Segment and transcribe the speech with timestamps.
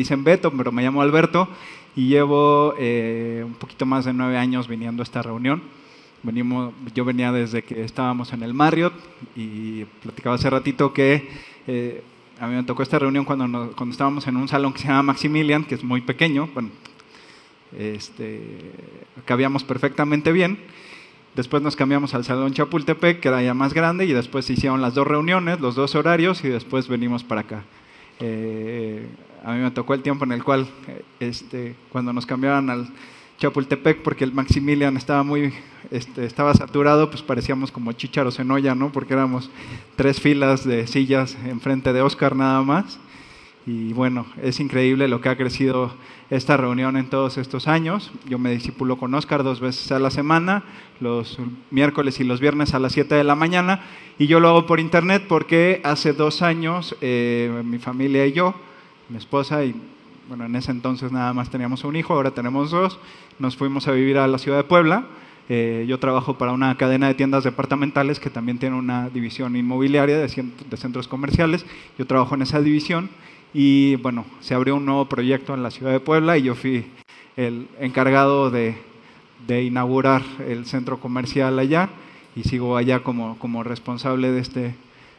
[0.00, 1.48] dicen Beto, pero me llamo Alberto
[1.96, 5.62] y llevo eh, un poquito más de nueve años viniendo a esta reunión.
[6.22, 8.92] Venimos, yo venía desde que estábamos en el Marriott
[9.34, 11.28] y platicaba hace ratito que
[11.66, 12.02] eh,
[12.38, 15.02] a mí me tocó esta reunión cuando, cuando estábamos en un salón que se llama
[15.02, 16.70] Maximilian, que es muy pequeño, bueno,
[17.78, 18.40] este,
[19.24, 20.58] cabíamos perfectamente bien.
[21.34, 24.80] Después nos cambiamos al Salón Chapultepec, que era ya más grande, y después se hicieron
[24.80, 27.62] las dos reuniones, los dos horarios, y después venimos para acá.
[28.18, 29.06] Eh,
[29.44, 30.66] a mí me tocó el tiempo en el cual,
[31.18, 32.88] este, cuando nos cambiaban al
[33.38, 35.54] Chapultepec, porque el Maximilian estaba muy,
[35.90, 38.92] este, estaba saturado, pues parecíamos como chícharos en olla, ¿no?
[38.92, 39.50] Porque éramos
[39.96, 42.98] tres filas de sillas enfrente de Oscar nada más.
[43.66, 45.92] Y bueno, es increíble lo que ha crecido
[46.28, 48.10] esta reunión en todos estos años.
[48.28, 50.64] Yo me disipulo con Oscar dos veces a la semana,
[51.00, 51.38] los
[51.70, 53.82] miércoles y los viernes a las 7 de la mañana,
[54.18, 58.54] y yo lo hago por internet porque hace dos años eh, mi familia y yo,
[59.10, 59.74] mi esposa y
[60.28, 62.98] bueno, en ese entonces nada más teníamos un hijo, ahora tenemos dos,
[63.40, 65.04] nos fuimos a vivir a la ciudad de Puebla.
[65.48, 70.18] Eh, yo trabajo para una cadena de tiendas departamentales que también tiene una división inmobiliaria
[70.18, 71.66] de, centros comerciales.
[71.98, 73.10] Yo trabajo en esa división
[73.52, 76.86] y bueno, se abrió un nuevo proyecto en la ciudad de Puebla y yo fui
[77.36, 78.76] el encargado de,
[79.48, 81.88] inaugurar el centro comercial allá
[82.36, 84.74] y sigo allá como, como responsable de este,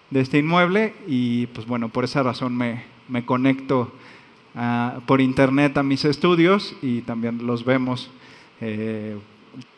[0.10, 3.92] de este inmueble y pues bueno, por esa razón me, me conecto
[5.06, 8.10] por internet a mis estudios y también los vemos
[8.60, 9.18] eh,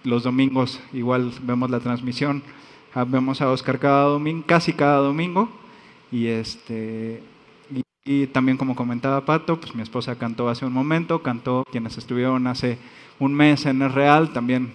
[0.03, 2.43] los domingos, igual vemos la transmisión,
[2.93, 5.49] ah, vemos a Oscar cada domingo, casi cada domingo
[6.11, 7.21] y este
[8.05, 12.47] y también como comentaba Pato, pues mi esposa cantó hace un momento, cantó quienes estuvieron
[12.47, 12.77] hace
[13.17, 14.73] un mes en el Real, también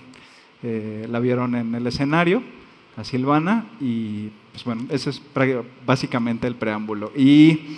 [0.63, 2.43] eh, la vieron en el escenario,
[2.97, 5.23] a Silvana, y pues bueno, ese es
[5.85, 7.13] básicamente el preámbulo.
[7.15, 7.77] Y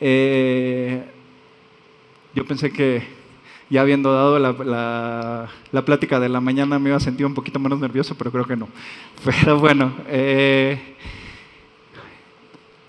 [0.00, 1.04] eh,
[2.34, 3.02] yo pensé que
[3.68, 7.58] ya habiendo dado la, la, plática de la mañana me iba a sentir un poquito
[7.58, 8.68] menos nervioso, pero creo que no.
[9.24, 10.96] Pero bueno, eh,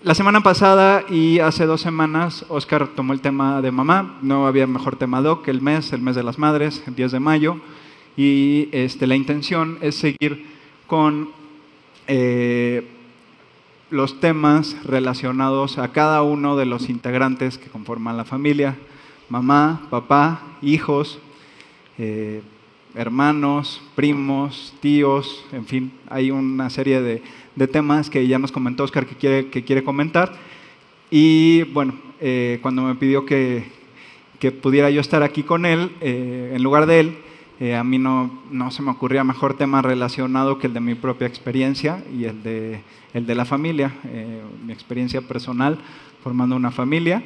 [0.03, 4.19] la semana pasada y hace dos semanas, Oscar tomó el tema de mamá.
[4.21, 7.13] No había mejor tema doc que el mes, el mes de las madres, el 10
[7.13, 7.57] de mayo.
[8.15, 10.45] Y este, la intención es seguir
[10.85, 11.29] con
[12.07, 12.87] eh,
[13.89, 18.75] los temas relacionados a cada uno de los integrantes que conforman la familia:
[19.29, 21.19] mamá, papá, hijos.
[21.97, 22.41] Eh,
[22.97, 27.21] hermanos, primos, tíos, en fin, hay una serie de,
[27.67, 30.33] temas que ya nos comentó Oscar que quiere, que quiere comentar.
[31.09, 33.65] Y bueno, eh, cuando me pidió que,
[34.61, 37.17] pudiera yo estar aquí con él, eh, en lugar de él,
[37.59, 40.95] eh, a mí no, no, se me ocurría mejor tema relacionado que el de mi
[40.95, 42.81] propia experiencia y el de,
[43.13, 43.93] el de la familia,
[44.65, 45.79] mi experiencia personal
[46.21, 47.23] formando una familia.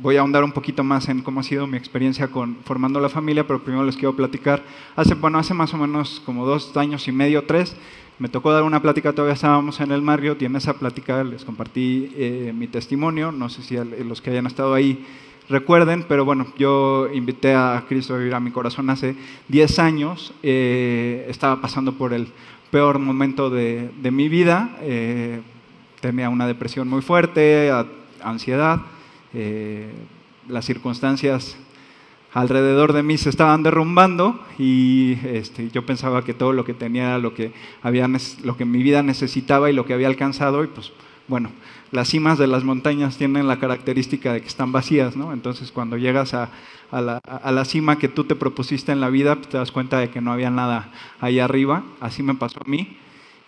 [0.00, 3.08] Voy a ahondar un poquito más en cómo ha sido mi experiencia con formando la
[3.08, 4.62] familia, pero primero les quiero platicar.
[4.94, 7.74] Hace, bueno, hace más o menos como dos años y medio, tres,
[8.18, 11.44] me tocó dar una plática, todavía estábamos en el Marriott y en esa plática les
[11.44, 15.04] compartí eh, mi testimonio, no sé si los que hayan estado ahí
[15.48, 19.16] recuerden, pero bueno, yo invité a Cristo a vivir a mi corazón hace
[19.48, 22.28] 10 años, eh, estaba pasando por el
[22.70, 25.40] peor momento de, mi vida, eh,
[26.00, 27.72] tenía una depresión muy fuerte,
[28.22, 28.80] ansiedad,
[29.32, 29.90] eh,
[30.48, 31.56] las circunstancias
[32.32, 37.18] alrededor de mí se estaban derrumbando y este, yo pensaba que todo lo que tenía
[37.18, 38.08] lo que, había,
[38.44, 40.92] lo que mi vida necesitaba y lo que había alcanzado y pues
[41.28, 41.50] bueno,
[41.92, 45.32] las cimas de las montañas tienen la característica de que están vacías, ¿no?
[45.32, 46.50] Entonces cuando llegas a,
[46.90, 50.20] la, cima que tú te propusiste en la vida, pues, te das cuenta de que
[50.20, 50.90] no había nada
[51.20, 52.96] ahí arriba, así me pasó a mí.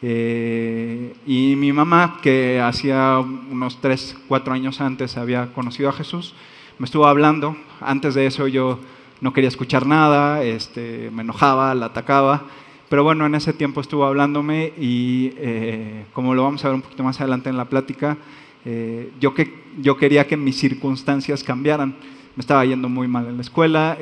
[0.03, 6.35] Eh, y mi mamá, que hacía unos 3, 4 años antes había conocido a Jesús,
[6.79, 7.57] me estuvo hablando.
[7.81, 8.79] Antes de eso yo
[9.21, 12.45] no quería escuchar nada, este, me enojaba, la atacaba.
[12.91, 16.83] Pero bueno, en ese tiempo estuvo hablándome y eh, como lo vamos a ver un
[16.83, 18.19] poquito más adelante en la plática,
[18.67, 21.97] eh, yo, que, yo quería que mis circunstancias cambiaran.
[22.37, 23.97] Me estaba yendo muy mal en la escuela,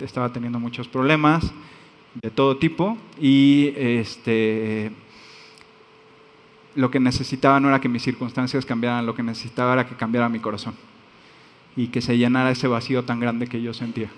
[0.00, 1.52] estaba teniendo muchos problemas
[2.20, 4.90] de todo tipo y este,
[6.74, 10.28] lo que necesitaba no era que mis circunstancias cambiaran, lo que necesitaba era que cambiara
[10.28, 10.74] mi corazón
[11.76, 14.10] y que se llenara ese vacío tan grande que yo sentía.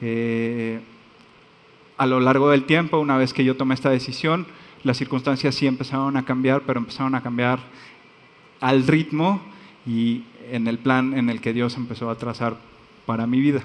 [0.00, 0.80] Eh,
[1.96, 4.46] a lo largo del tiempo, una vez que yo tomé esta decisión,
[4.82, 7.60] las circunstancias sí empezaron a cambiar, pero empezaron a cambiar
[8.60, 9.40] al ritmo
[9.86, 12.56] y en el plan en el que Dios empezó a trazar
[13.06, 13.62] para mi vida.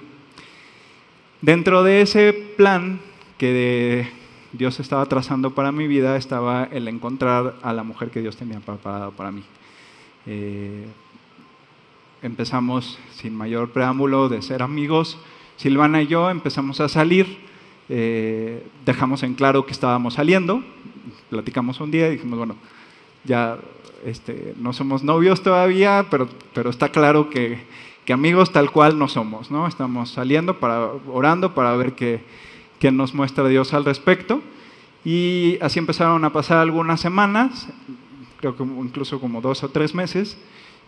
[1.41, 2.99] Dentro de ese plan
[3.37, 4.07] que
[4.51, 8.59] Dios estaba trazando para mi vida estaba el encontrar a la mujer que Dios tenía
[8.59, 9.43] preparada para mí.
[10.25, 10.85] Eh,
[12.21, 15.17] empezamos sin mayor preámbulo de ser amigos.
[15.55, 17.37] Silvana y yo empezamos a salir,
[17.89, 20.63] eh, dejamos en claro que estábamos saliendo,
[21.29, 22.55] platicamos un día y dijimos, bueno,
[23.23, 23.57] ya
[24.05, 27.59] este, no somos novios todavía, pero, pero está claro que,
[28.05, 29.67] que, amigos tal cual no somos, ¿no?
[29.67, 32.21] Estamos saliendo, para, orando para ver qué,
[32.79, 34.41] qué nos muestra Dios al respecto.
[35.03, 37.69] Y así empezaron a pasar algunas semanas,
[38.39, 40.37] creo que incluso como dos o tres meses,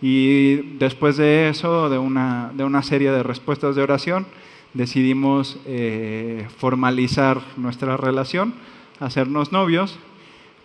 [0.01, 4.25] y después de eso, de una, de una serie de respuestas de oración,
[4.73, 8.53] decidimos eh, formalizar nuestra relación,
[8.99, 9.97] hacernos novios,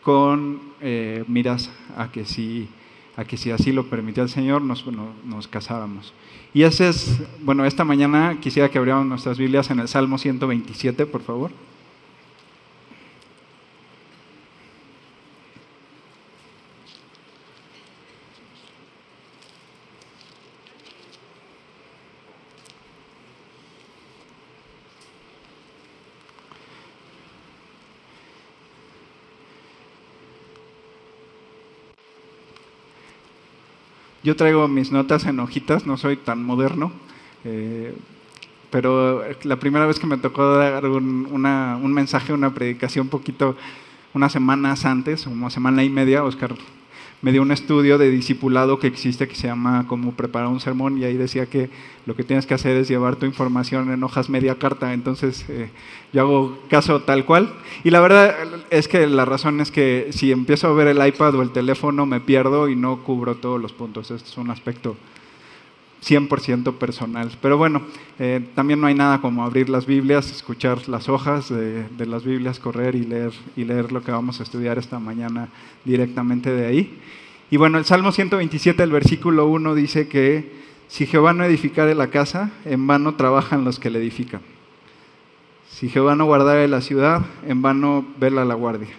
[0.03, 2.69] con eh, miras a que, si,
[3.17, 4.85] a que si así lo permitía el Señor, nos,
[5.25, 6.15] nos casáramos.
[6.55, 11.07] Y ese es, bueno, esta mañana quisiera que abriéramos nuestras Biblias en el Salmo 127,
[11.07, 11.51] por favor.
[34.27, 36.91] Yo traigo mis notas en hojitas, no soy tan moderno,
[37.45, 37.95] eh,
[38.71, 43.57] pero la primera vez que me tocó dar un, mensaje, una predicación poquito,
[44.15, 46.57] unas semanas antes, como semana y media, Oscar
[47.23, 50.99] me dio un estudio de discipulado que existe que se llama Cómo preparar un sermón
[50.99, 51.71] y ahí decía que
[52.05, 54.93] lo que tienes que hacer es llevar tu información en hojas media carta.
[54.93, 55.71] Entonces eh,
[56.13, 57.53] yo hago caso tal cual.
[57.85, 58.35] Y la verdad
[58.71, 62.07] es que la razón es que si empiezo a ver el iPad o el teléfono
[62.07, 64.11] me pierdo y no cubro todos los puntos.
[64.11, 64.97] Este es un aspecto
[66.07, 67.33] 100% personal.
[67.43, 67.83] Pero bueno,
[68.19, 72.61] eh, también no hay nada como abrir las Biblias, escuchar las hojas de, las Biblias,
[72.61, 75.49] correr y leer, y leer lo que vamos a estudiar esta mañana
[75.85, 77.01] directamente de ahí.
[77.51, 80.53] Y bueno, el Salmo 127, el versículo 1 dice que
[80.89, 84.41] si Jehová no edificare la casa, en vano trabajan los que la edifican.
[85.69, 88.95] Si Jehová no guardare la ciudad, en vano vela la guardia.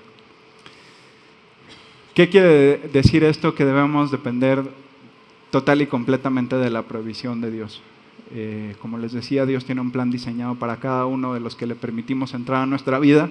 [2.14, 3.56] ¿Qué quiere decir esto?
[3.56, 4.64] Que debemos depender
[5.52, 7.82] total y completamente de la provisión de Dios.
[8.32, 11.66] Eh, como les decía, Dios tiene un plan diseñado para cada uno de los que
[11.66, 13.30] le permitimos entrar a nuestra vida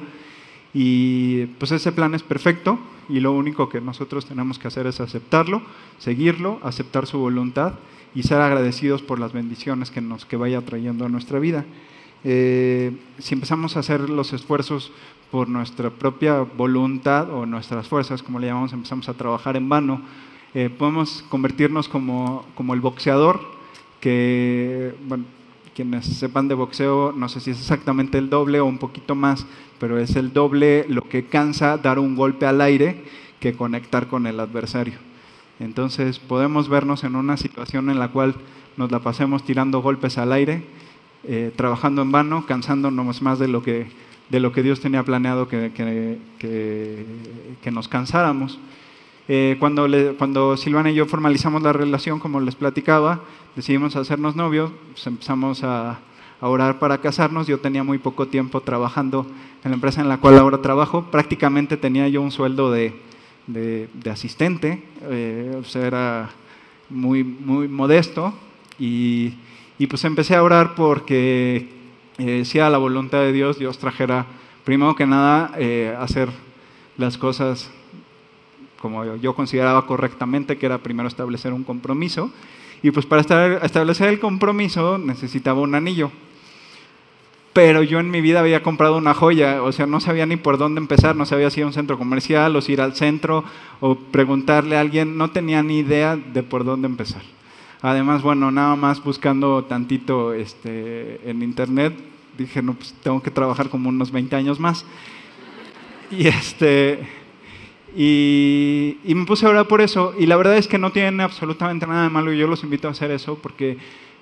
[0.72, 2.78] y pues ese plan es perfecto
[3.08, 5.62] y lo único que nosotros tenemos que hacer es aceptarlo,
[5.98, 7.74] seguirlo, aceptar su voluntad
[8.14, 11.64] y ser agradecidos por las bendiciones que nos que vaya trayendo a nuestra vida.
[12.24, 14.92] Eh, si empezamos a hacer los esfuerzos
[15.30, 20.00] por nuestra propia voluntad o nuestras fuerzas, como le llamamos, empezamos a trabajar en vano,
[20.58, 23.42] eh, podemos convertirnos como, como, el boxeador,
[24.00, 25.26] que, bueno,
[25.74, 29.44] quienes sepan de boxeo, no sé si es exactamente el doble o un poquito más,
[29.78, 33.04] pero es el doble lo que cansa dar un golpe al aire
[33.38, 34.94] que conectar con el adversario.
[35.60, 38.34] Entonces podemos vernos en una situación en la cual
[38.78, 40.62] nos la pasemos tirando golpes al aire,
[41.24, 43.88] eh, trabajando en vano, cansándonos más de lo que,
[44.30, 47.04] de lo que Dios tenía planeado que, que,
[47.60, 48.58] que nos cansáramos.
[49.28, 49.88] Eh, cuando,
[50.18, 53.22] cuando Silvana y yo formalizamos la relación, como les platicaba,
[53.56, 55.98] decidimos hacernos novios, pues empezamos a,
[56.40, 57.46] orar para casarnos.
[57.46, 59.26] Yo tenía muy poco tiempo trabajando
[59.64, 61.06] en la empresa en la cual ahora trabajo.
[61.10, 62.94] Prácticamente tenía yo un sueldo de,
[64.10, 66.30] asistente, eh, o sea, era
[66.90, 68.34] muy, modesto.
[68.78, 69.32] Y,
[69.78, 71.70] y, pues empecé a orar porque
[72.18, 74.26] eh, si a la voluntad de Dios, Dios trajera,
[74.64, 76.30] primero que nada, eh, hacer
[76.96, 77.70] las cosas
[78.86, 82.30] como yo consideraba correctamente, que era primero establecer un compromiso.
[82.82, 83.22] Y pues para
[83.62, 86.12] establecer el compromiso necesitaba un anillo.
[87.52, 90.56] Pero yo en mi vida había comprado una joya, o sea, no sabía ni por
[90.56, 93.44] dónde empezar, no sabía si ir a un centro comercial o si ir al centro
[93.80, 97.22] o preguntarle a alguien, no tenía ni idea de por dónde empezar.
[97.82, 101.94] Además, bueno, nada más buscando tantito este, en internet,
[102.38, 104.84] dije, no, pues tengo que trabajar como unos 20 años más.
[106.10, 107.08] Y este,
[107.96, 110.14] y, me puse a orar por eso.
[110.18, 112.88] Y la verdad es que no tiene absolutamente nada de malo y yo los invito
[112.88, 113.78] a hacer eso porque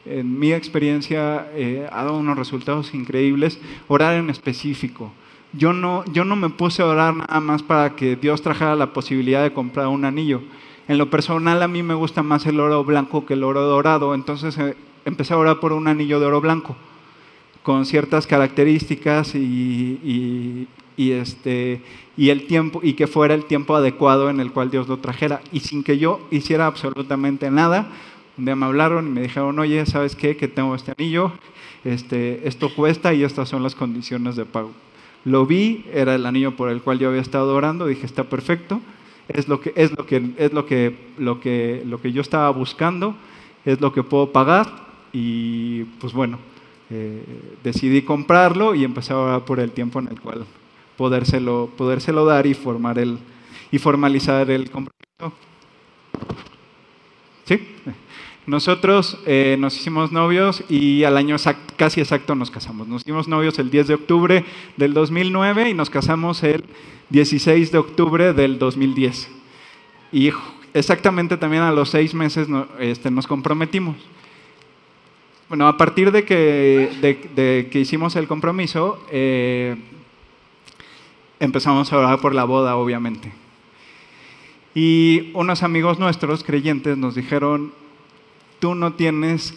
[0.06, 3.58] en mi experiencia eh, ha dado unos resultados increíbles.
[3.88, 5.12] Orar en específico.
[5.52, 8.92] Yo no, yo no me puse a orar nada más para que Dios trajera la
[8.92, 10.42] posibilidad de comprar un anillo.
[10.86, 14.14] En lo personal a mí me gusta más el oro blanco que el oro dorado.
[14.14, 16.76] Entonces eh, empecé a orar por un anillo de oro blanco
[17.64, 21.80] con ciertas características y, y, este,
[22.16, 25.40] y, el tiempo, y que fuera el tiempo adecuado en el cual Dios lo trajera.
[25.52, 27.88] Y sin que yo hiciera absolutamente nada,
[28.36, 30.36] un día me hablaron y me dijeron, oye, ¿sabes qué?
[30.36, 31.32] Que tengo este anillo,
[31.84, 34.72] este, esto cuesta y estas son las condiciones de pago.
[35.24, 38.80] Lo vi, era el anillo por el cual yo había estado orando, dije, está perfecto,
[39.28, 42.50] es lo que, es lo que, es lo que, lo que, lo que yo estaba
[42.50, 43.14] buscando
[43.64, 44.66] es lo que puedo pagar
[45.12, 46.38] y pues bueno,
[46.90, 47.24] eh,
[47.62, 50.44] decidí comprarlo y empecé a orar por el tiempo en el cual
[50.96, 53.18] podérselo, podérselo dar y, formar el,
[53.70, 55.32] y formalizar el compromiso.
[57.44, 57.60] ¿Sí?
[58.46, 61.36] Nosotros eh, nos hicimos novios y al año
[61.76, 62.86] casi exacto nos casamos.
[62.86, 64.44] Nos hicimos novios el 10 de octubre
[64.76, 66.64] del 2009 y nos casamos el
[67.08, 69.30] 16 de octubre del 2010.
[70.12, 70.30] Y
[70.74, 72.46] exactamente también a los seis meses
[72.78, 73.96] este, nos comprometimos.
[75.48, 79.76] Bueno, a partir de que, que hicimos el compromiso, eh,
[81.44, 83.32] empezamos a orar por la boda, obviamente.
[84.74, 87.72] Y unos amigos nuestros, creyentes, nos dijeron,
[88.58, 89.54] tú no tienes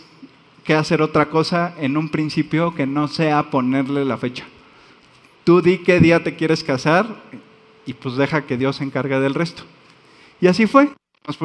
[0.63, 4.45] que hacer otra cosa en un principio que no sea ponerle la fecha.
[5.43, 7.23] Tú di qué día te quieres casar
[7.85, 9.63] y pues deja que Dios se encargue del resto.
[10.41, 10.89] Y así fue.
[11.25, 11.37] Nos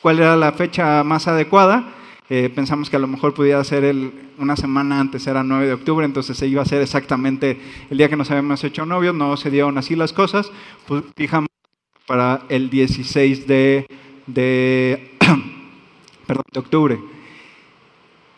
[0.00, 1.94] cuál era la fecha más adecuada.
[2.30, 5.72] Eh, pensamos que a lo mejor pudiera ser el, una semana antes, era 9 de
[5.72, 7.58] octubre, entonces se iba a ser exactamente
[7.88, 10.50] el día que nos habíamos hecho novios, no se dieron así las cosas,
[10.86, 11.48] pues fijamos
[12.06, 13.86] para el 16 de,
[14.26, 15.10] de
[16.26, 16.98] perdón, de octubre.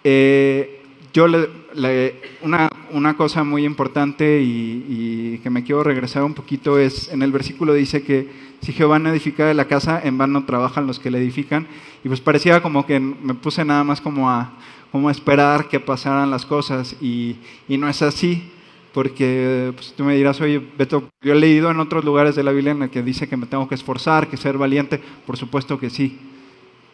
[0.05, 0.83] Eh,
[1.13, 7.09] yo le, una, una, cosa muy importante y, que me quiero regresar un poquito es,
[7.13, 8.29] en el versículo dice que
[8.61, 11.67] si Jehová no edifica la casa, en vano trabajan los que la edifican.
[12.05, 14.53] Y pues parecía como que me puse nada más como a,
[14.93, 17.37] como a esperar que pasaran las cosas y,
[17.69, 18.53] y no es así.
[18.93, 22.51] Porque pues, tú me dirás, oye, Beto, yo he leído en otros lugares de la
[22.51, 25.01] Biblia en el que dice que me tengo que esforzar, que ser valiente.
[25.27, 26.19] Por supuesto que sí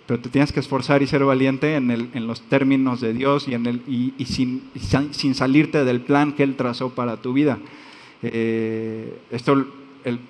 [0.06, 3.48] pero te tienes que esforzar y ser valiente en, el, en los términos de Dios
[3.48, 4.62] y, en el, y, sin,
[5.10, 7.58] sin, salirte del plan que Él trazó para tu vida.
[8.22, 9.66] Eh, esto,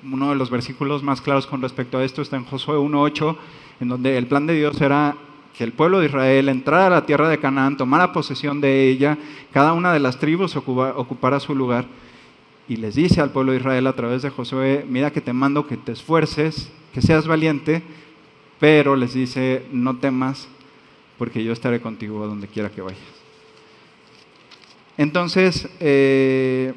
[0.04, 3.37] uno de los versículos más claros con respecto a esto está en Josué 1.8,
[3.80, 5.16] en donde el plan de Dios era
[5.56, 9.16] que el pueblo de Israel entrara a la tierra de Canaán, tomara posesión de ella,
[9.52, 11.87] cada una de las tribus ocupara su lugar.
[12.68, 15.66] Y les dice al pueblo de Israel a través de Josué, mira que te mando
[15.66, 17.83] que te esfuerces, que seas valiente,
[18.59, 20.49] pero les dice, no temas,
[21.16, 23.00] porque yo estaré contigo donde quiera que vayas.
[24.99, 26.75] Entonces, eh,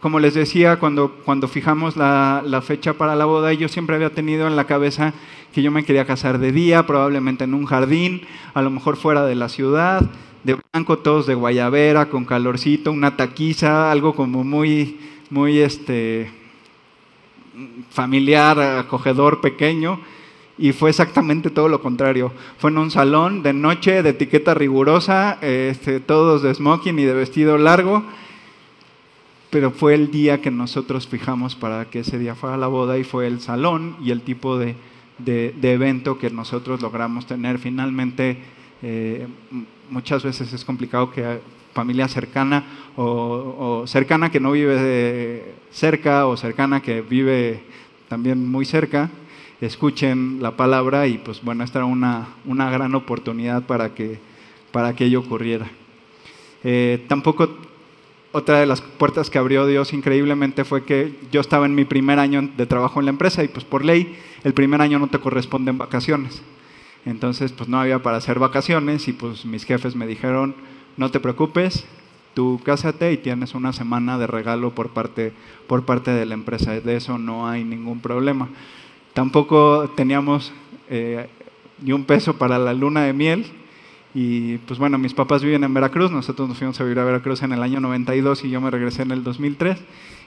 [0.00, 4.10] como les decía, cuando, cuando fijamos la, la, fecha para la boda, yo siempre había
[4.10, 5.12] tenido en la cabeza
[5.52, 8.22] que yo me quería casar de día, probablemente en un jardín,
[8.54, 10.02] a lo mejor fuera de la ciudad,
[10.44, 16.30] de blanco, todos de guayabera, con calorcito, una taquiza, algo como muy, muy este,
[17.90, 20.00] familiar, acogedor, pequeño
[20.60, 22.32] y fue exactamente todo lo contrario.
[22.58, 27.14] Fue en un salón de noche de etiqueta rigurosa, este, todos de smoking y de
[27.14, 28.04] vestido largo,
[29.50, 33.04] pero fue el día que nosotros fijamos para que ese día fuera la boda y
[33.04, 34.76] fue el salón y el tipo de,
[35.18, 37.58] de, evento que nosotros logramos tener.
[37.58, 38.38] Finalmente,
[38.82, 39.26] eh,
[39.90, 41.40] muchas veces es complicado que
[41.74, 42.64] familia cercana
[42.96, 47.62] o, cercana que no vive cerca o cercana que vive
[48.08, 49.08] también muy cerca,
[49.60, 54.18] escuchen la palabra y pues bueno, esta era una, una gran oportunidad para que,
[54.72, 55.70] para que ello ocurriera.
[56.64, 57.48] Eh, tampoco
[58.32, 62.18] otra de las puertas que abrió Dios increíblemente fue que yo estaba en mi primer
[62.18, 65.18] año de trabajo en la empresa y pues por ley el primer año no te
[65.18, 66.42] corresponden vacaciones.
[67.04, 70.54] Entonces pues no había para hacer vacaciones y pues mis jefes me dijeron,
[70.96, 71.86] no te preocupes,
[72.34, 75.32] tú cásate y tienes una semana de regalo por parte,
[75.66, 76.78] por parte de la empresa.
[76.80, 78.48] De eso no hay ningún problema.
[79.12, 80.52] Tampoco teníamos
[80.88, 81.28] eh,
[81.82, 83.46] ni un peso para la luna de miel.
[84.14, 87.42] Y pues bueno, mis papás viven en Veracruz, nosotros nos fuimos a vivir a Veracruz
[87.42, 89.78] en el año 92 y yo me regresé en el 2003.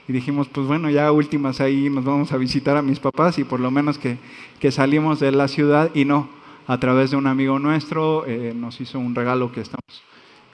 [0.08, 3.44] Y dijimos, pues bueno, ya últimas ahí nos vamos a visitar a mis papás y
[3.44, 4.18] por lo menos que,
[4.60, 6.28] que salimos de la ciudad y no,
[6.66, 10.02] a través de un amigo nuestro eh, nos hizo un regalo que, estamos,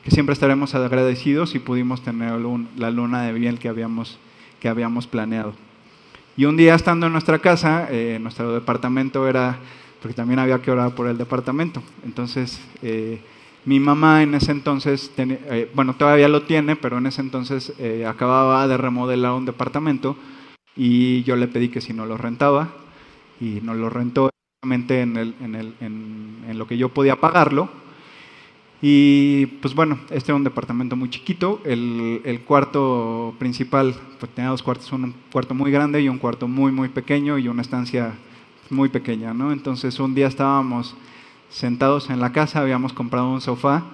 [0.05, 2.33] que siempre estaremos agradecidos y pudimos tener
[2.77, 4.19] la luna de miel que habíamos,
[4.61, 5.55] que habíamos planeado.
[6.37, 9.59] Y un día estando en nuestra casa, eh, nuestro departamento era,
[10.01, 11.83] porque también había que orar por el departamento.
[12.05, 13.21] Entonces, eh,
[13.65, 17.73] mi mamá en ese entonces, eh, bueno, todavía lo tiene, pero en ese entonces
[18.07, 20.17] acababa de remodelar un departamento
[20.77, 22.69] y yo le pedí que si no lo rentaba
[23.41, 24.31] y nos lo rentó
[24.63, 27.69] en, el, en, el, en lo que yo podía pagarlo
[28.83, 31.61] y pues bueno, este era un departamento muy chiquito.
[31.65, 36.49] El, el, cuarto principal pues tenía dos cuartos, un cuarto muy grande y un cuarto
[36.49, 38.15] muy, muy pequeño y una estancia
[38.71, 39.35] muy pequeña.
[39.35, 39.53] ¿no?
[39.53, 40.95] Entonces un día estábamos
[41.51, 43.85] sentados en la casa, habíamos comprado un sofá.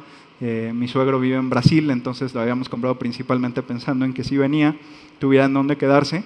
[0.40, 4.36] Eh, mi suegro vive en Brasil, entonces lo habíamos comprado principalmente pensando en que si
[4.36, 4.76] venía,
[5.18, 6.24] tuvieran dónde quedarse.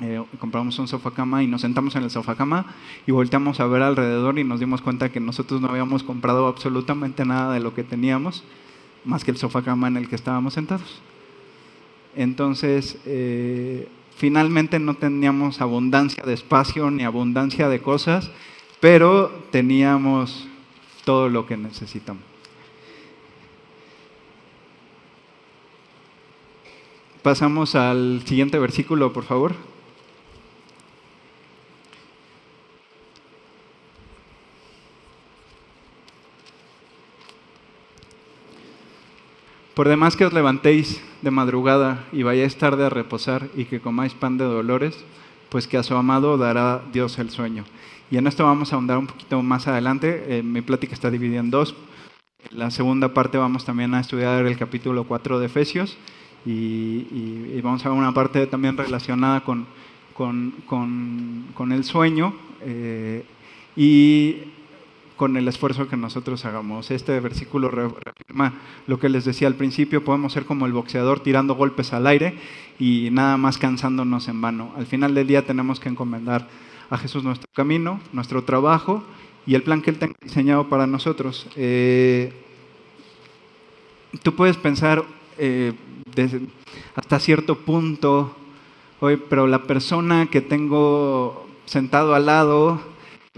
[0.00, 2.66] eh, compramos un sofá cama y nos sentamos en el sofá cama
[3.06, 7.24] y volteamos a ver alrededor y nos dimos cuenta que nosotros no habíamos comprado absolutamente
[7.24, 8.44] nada de lo que teníamos,
[9.04, 11.00] más que el sofá cama en el que estábamos sentados.
[12.14, 18.30] Entonces, eh, finalmente no teníamos abundancia de espacio ni abundancia de cosas,
[18.80, 20.48] pero teníamos
[21.04, 22.22] todo lo que necesitamos.
[27.22, 29.75] Pasamos al siguiente versículo, por favor.
[39.76, 44.14] Por demás que os levantéis de madrugada y vayáis tarde a reposar y que comáis
[44.14, 45.04] pan de dolores,
[45.50, 47.66] pues que a su amado dará Dios el sueño.
[48.10, 50.38] Y en esto vamos a ahondar un poquito más adelante.
[50.38, 51.76] Eh, mi plática está dividida en dos.
[52.48, 55.98] La segunda parte vamos también a estudiar el capítulo 4 de Efesios
[56.46, 59.66] y, vamos a ver una parte también relacionada con,
[60.14, 62.32] con, el sueño.
[62.62, 63.26] Eh,
[63.76, 64.36] y
[65.16, 66.90] con el esfuerzo que nosotros hagamos.
[66.90, 68.54] Este versículo reafirma
[68.86, 72.38] lo que les decía al principio, podemos ser como el boxeador tirando golpes al aire
[72.78, 74.72] y nada más cansándonos en vano.
[74.76, 76.48] Al final del día tenemos que encomendar
[76.90, 79.02] a Jesús nuestro camino, nuestro trabajo
[79.46, 81.46] y el plan que Él tenga diseñado para nosotros.
[81.56, 82.32] Eh,
[84.22, 85.04] tú puedes pensar
[85.38, 85.72] eh,
[86.94, 88.34] hasta cierto punto,
[89.00, 92.80] hoy, pero la persona que tengo sentado al lado,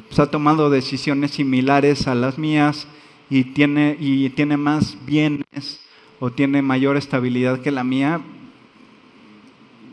[0.07, 2.87] pues, ha tomado decisiones similares a las mías
[3.31, 5.81] y tiene, y tiene más bienes
[6.21, 8.21] o tiene mayor estabilidad que la mía,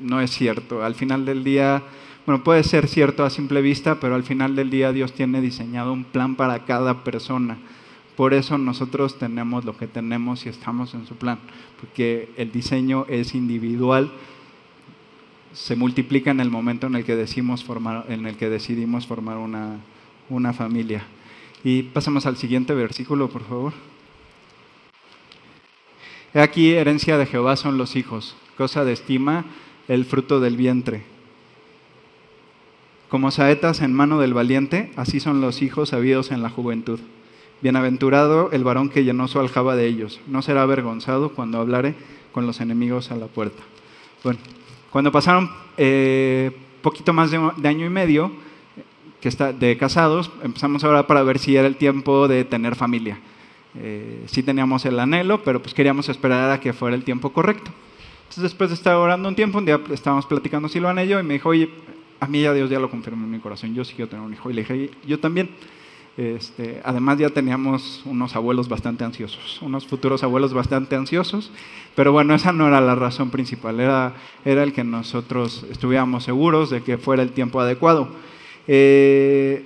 [0.02, 0.84] no es cierto.
[0.84, 1.84] Al final del día,
[2.26, 5.94] bueno, puede ser cierto a simple vista, pero al final del día Dios tiene diseñado
[5.94, 7.58] un plan para cada persona.
[8.16, 11.38] Por eso nosotros tenemos lo que tenemos y estamos en su plan,
[11.80, 14.12] porque el diseño es individual,
[15.54, 19.38] se multiplica en el momento en el que, decimos formar, en el que decidimos formar
[19.38, 19.80] una,
[20.30, 21.04] una familia.
[21.64, 23.74] Y pasamos al siguiente versículo, por favor.
[26.34, 29.46] Aquí, herencia de Jehová son los hijos, cosa de estima
[29.88, 31.04] el fruto del vientre.
[33.10, 37.00] Como saetas en mano del valiente, así son los hijos habidos en la juventud.
[37.62, 41.96] Bienaventurado el varón que llenó su aljaba de ellos, no será avergonzado cuando hablare
[42.32, 43.64] con los enemigos a la puerta.
[44.24, 44.40] Bueno,
[44.90, 48.32] cuando pasaron eh, poquito más de año y medio,
[49.26, 53.18] que está de casados, empezamos ahora para ver si era el tiempo de tener familia.
[53.74, 57.72] Eh, sí teníamos el anhelo, pero pues queríamos esperar a que fuera el tiempo correcto.
[58.20, 61.24] Entonces después de estar orando un tiempo, un día estábamos platicando Silvana y yo, y
[61.24, 61.72] me dijo, oye,
[62.20, 64.32] a mí ya Dios ya lo confirmó en mi corazón, yo sí quiero tener un
[64.32, 64.48] hijo.
[64.52, 65.50] Y le dije, yo también.
[66.18, 71.52] Este, además ya teníamos unos abuelos bastante ansiosos, unos futuros abuelos bastante ansiosos,
[71.96, 74.14] pero bueno, esa no era la razón principal, era,
[74.46, 78.08] era el que nosotros estuviéramos seguros de que fuera el tiempo adecuado.
[78.68, 79.64] Eh,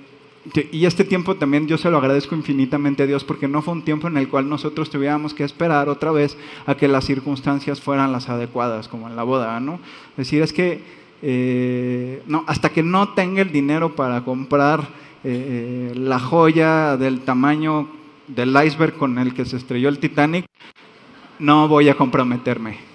[0.72, 3.84] y este tiempo también yo se lo agradezco infinitamente a Dios porque no fue un
[3.84, 6.36] tiempo en el cual nosotros tuviéramos que esperar otra vez
[6.66, 9.80] a que las circunstancias fueran las adecuadas, como en la boda, ¿no?
[10.12, 10.80] Es decir, es que
[11.22, 14.88] eh, no, hasta que no tenga el dinero para comprar
[15.22, 17.88] eh, la joya del tamaño
[18.26, 20.46] del iceberg con el que se estrelló el Titanic,
[21.38, 22.89] no voy a comprometerme.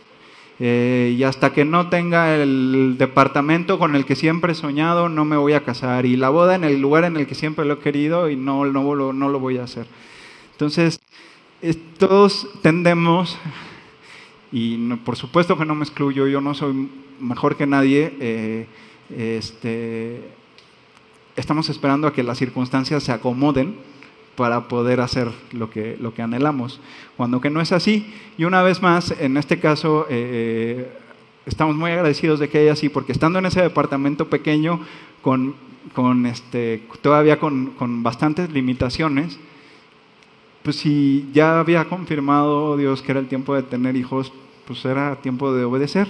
[0.59, 5.25] Eh, y hasta que no tenga el departamento con el que siempre he soñado, no
[5.25, 6.05] me voy a casar.
[6.05, 8.65] Y la boda en el lugar en el que siempre lo he querido y no,
[8.65, 9.87] no, lo, no lo voy a hacer.
[10.51, 11.01] Entonces,
[11.97, 13.37] todos tendemos,
[14.51, 16.89] y por supuesto que no me excluyo, yo no soy
[17.19, 18.67] mejor que nadie, eh,
[19.15, 20.21] este,
[21.35, 23.75] estamos esperando a que las circunstancias se acomoden
[24.35, 26.79] para poder hacer lo que, lo que anhelamos,
[27.17, 28.13] cuando que no es así.
[28.37, 30.91] Y una vez más, en este caso, eh,
[31.45, 34.79] estamos muy agradecidos de que haya así, porque estando en ese departamento pequeño,
[35.21, 35.55] con,
[35.93, 39.39] con este, todavía con, con, bastantes limitaciones,
[40.63, 44.33] pues si ya había confirmado Dios que era el tiempo de tener hijos,
[44.67, 46.07] pues era tiempo de obedecer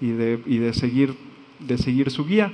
[0.00, 1.16] y de, y de, seguir,
[1.58, 2.52] de seguir su guía.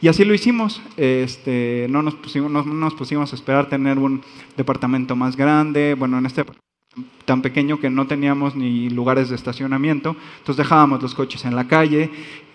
[0.00, 0.80] Y así lo hicimos.
[0.96, 4.22] Este, no, nos pusimos, no nos pusimos a esperar tener un
[4.56, 5.94] departamento más grande.
[5.94, 6.44] Bueno, en este
[7.24, 10.16] tan pequeño que no teníamos ni lugares de estacionamiento.
[10.38, 12.10] Entonces dejábamos los coches en la calle.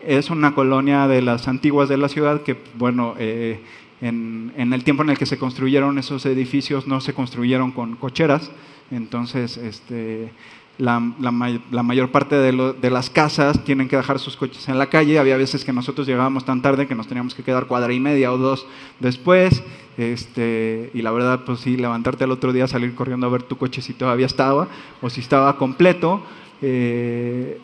[0.06, 3.62] Es una colonia de las antiguas de la ciudad que, bueno, eh,
[4.02, 7.96] en, en, el tiempo en el que se construyeron esos edificios no se construyeron con
[7.96, 8.52] cocheras.
[8.92, 10.32] Entonces, este,
[10.78, 15.20] la, mayor parte de, las casas tienen que dejar sus coches en la calle.
[15.20, 18.32] Había veces que nosotros llegábamos tan tarde que nos teníamos que quedar cuadra y media
[18.32, 18.66] o dos
[19.00, 19.64] después.
[19.98, 23.58] Este, y la verdad, pues sí, levantarte al otro día, salir corriendo a ver tu
[23.58, 24.68] coche si todavía estaba
[25.02, 26.22] o si estaba completo.
[26.62, 27.60] Eh,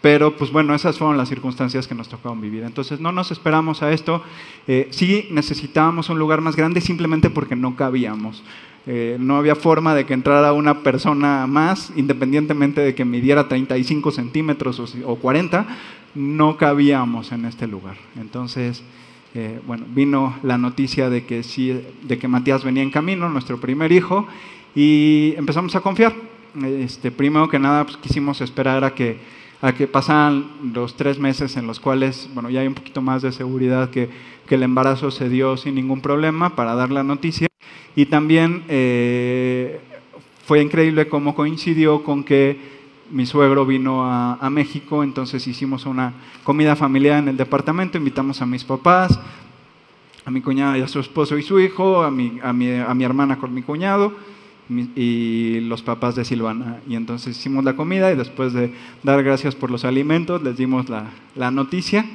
[0.00, 2.62] pero pues bueno, esas fueron las circunstancias que nos tocaron vivir.
[2.62, 4.22] Entonces no nos esperamos a esto.
[4.66, 8.42] Eh, sí necesitábamos un lugar más grande simplemente porque no cabíamos.
[8.86, 14.10] Eh, no había forma de que entrara una persona más, independientemente de que midiera 35
[14.10, 15.66] centímetros o, 40,
[16.14, 17.96] no cabíamos en este lugar.
[18.18, 18.82] Entonces,
[19.34, 23.60] eh, bueno, vino la noticia de que, sí, de que Matías venía en camino, nuestro
[23.60, 24.26] primer hijo,
[24.74, 26.14] y empezamos a confiar.
[26.64, 29.18] Este, primero que nada, pues, quisimos esperar a que,
[29.62, 33.22] a que pasaran los tres meses en los cuales, bueno, ya hay un poquito más
[33.22, 34.08] de seguridad que,
[34.46, 37.46] que el embarazo se dio sin ningún problema para dar la noticia.
[37.94, 39.80] Y también eh,
[40.46, 46.76] fue increíble cómo coincidió con que mi suegro vino a, México, entonces hicimos una comida
[46.76, 49.18] familiar en el departamento, invitamos a mis papás,
[50.24, 52.94] a mi cuñada y a su esposo y su hijo, a mi, a mi, a
[52.94, 54.14] mi hermana con mi cuñado
[54.96, 56.80] y los papás de Silvana.
[56.88, 60.88] Y entonces hicimos la comida y después de dar gracias por los alimentos, les dimos
[60.88, 62.06] la, la noticia.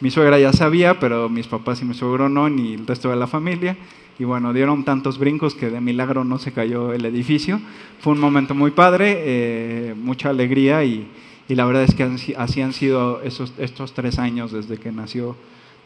[0.00, 3.16] Mi suegra ya sabía, pero mis papás y mi suegro no, ni el resto de
[3.16, 3.76] la familia
[4.18, 7.60] y bueno, dieron tantos brincos que de milagro no se cayó el edificio.
[8.00, 11.08] Fue un momento muy padre, eh, mucha alegría y,
[11.48, 12.04] y, la verdad es que
[12.36, 15.36] así han sido esos, estos tres años desde que nació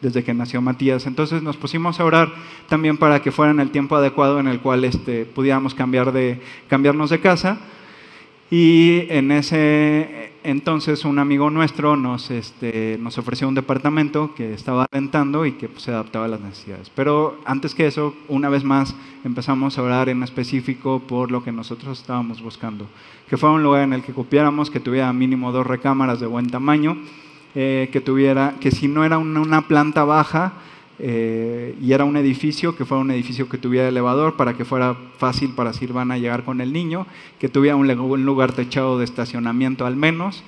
[0.01, 1.05] desde que nació Matías.
[1.05, 2.31] Entonces nos pusimos a orar
[2.67, 6.41] también para que fuera en el tiempo adecuado en el cual este, pudiéramos cambiar de,
[6.67, 7.59] cambiarnos de casa.
[8.51, 14.87] Y en ese entonces un amigo nuestro nos, este, nos ofreció un departamento que estaba
[14.91, 16.89] rentando y que pues, se adaptaba a las necesidades.
[16.95, 21.51] Pero antes que eso, una vez más, empezamos a orar en específico por lo que
[21.51, 22.87] nosotros estábamos buscando.
[23.29, 26.49] Que fuera un lugar en el que copiáramos, que tuviera mínimo dos recámaras de buen
[26.49, 26.97] tamaño,
[27.55, 30.53] eh, que tuviera, que si no era una planta baja,
[31.01, 34.97] eh, y era un edificio que fuera un edificio que tuviera elevador para que fuera
[35.17, 37.07] fácil para Silvana llegar con el niño,
[37.39, 40.43] que tuviera un, lugar techado de estacionamiento al menos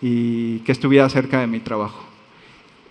[0.00, 2.04] y que estuviera cerca de mi trabajo.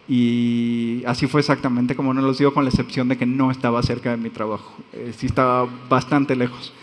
[0.10, 3.82] Y así fue exactamente como no los digo, con la excepción de que no estaba
[3.84, 6.74] cerca de mi trabajo, eh, sí estaba bastante lejos.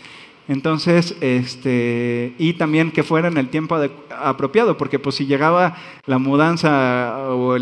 [0.47, 3.79] Entonces, este, y también que fuera en el tiempo
[4.11, 7.55] apropiado, porque pues si llegaba la mudanza o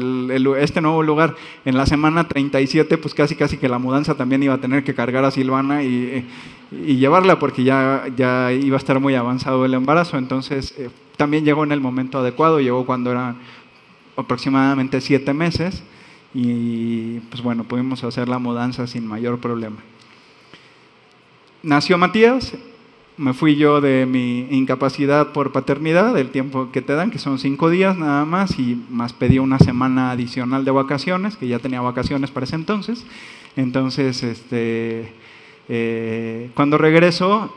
[0.55, 4.55] este nuevo lugar en la semana 37, pues casi casi que la mudanza también iba
[4.55, 6.27] a tener que cargar a Silvana y,
[6.71, 10.17] llevarla, porque ya, ya iba a estar muy avanzado el embarazo.
[10.17, 13.37] Entonces, eh, también llegó en el momento adecuado, llegó cuando eran
[14.17, 15.83] aproximadamente siete meses
[16.33, 19.77] y pues bueno, pudimos hacer la mudanza sin mayor problema.
[21.61, 22.53] Nació Matías,
[23.17, 27.37] me fui yo de mi incapacidad por paternidad, el tiempo que te dan, que son
[27.37, 31.81] cinco días nada más, y más pedí una semana adicional de vacaciones, que ya tenía
[31.81, 33.05] vacaciones para ese entonces.
[33.55, 35.13] Entonces, este,
[35.69, 37.53] eh, cuando regreso,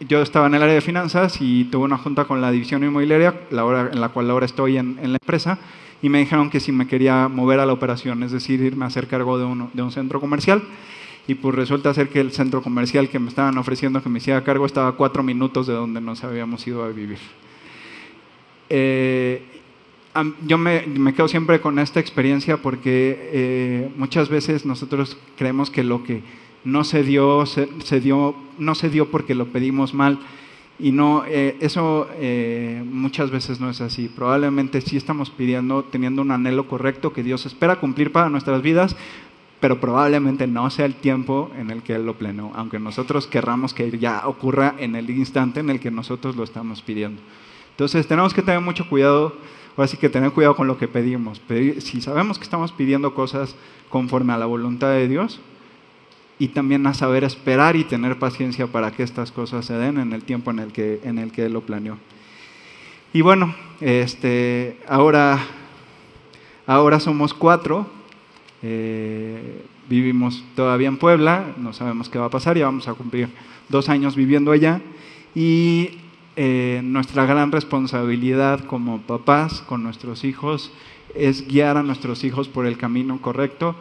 [0.00, 3.40] yo estaba en el área de finanzas y tuve una junta con la división inmobiliaria,
[3.50, 5.58] la hora, en la cual ahora estoy en, la empresa,
[6.00, 8.88] y me dijeron que si me quería mover a la operación, es decir, irme a
[8.88, 10.62] hacer cargo de, de un centro comercial
[11.26, 14.42] y pues resulta ser que el centro comercial que me estaban ofreciendo que me hiciera
[14.42, 17.18] cargo estaba a cuatro minutos de donde nos habíamos ido a vivir.
[18.68, 19.42] Eh,
[20.46, 25.84] yo me, me, quedo siempre con esta experiencia porque eh, muchas veces nosotros creemos que
[25.84, 26.22] lo que
[26.64, 30.18] no se dio, se, dio, no se dio porque lo pedimos mal.
[30.78, 32.08] Y no, eh, eso
[32.84, 34.08] muchas veces no es así.
[34.08, 38.96] Probablemente sí estamos pidiendo, teniendo un anhelo correcto que Dios espera cumplir para nuestras vidas,
[39.62, 43.72] pero probablemente no sea el tiempo en el que Él lo planeó, aunque nosotros querramos
[43.72, 47.22] que ya ocurra en el instante en el que nosotros lo estamos pidiendo.
[47.70, 49.36] Entonces tenemos que tener mucho cuidado,
[49.76, 51.40] ahora sí que tener cuidado con lo que pedimos.
[51.78, 53.54] si sabemos que estamos pidiendo cosas
[53.88, 55.40] conforme a la voluntad de Dios,
[56.40, 60.12] y también a saber esperar y tener paciencia para que estas cosas se den en
[60.12, 61.98] el tiempo en el que, en el que Él lo planeó.
[63.12, 65.38] Y bueno, este, ahora,
[66.66, 68.01] ahora somos cuatro
[68.62, 73.28] eh, vivimos todavía en Puebla, no sabemos qué va a pasar, ya vamos a cumplir
[73.68, 74.80] dos años viviendo allá.
[75.34, 75.98] Y
[76.36, 80.72] eh, nuestra gran responsabilidad como papás con nuestros hijos
[81.14, 83.74] es guiar a nuestros hijos por el camino correcto.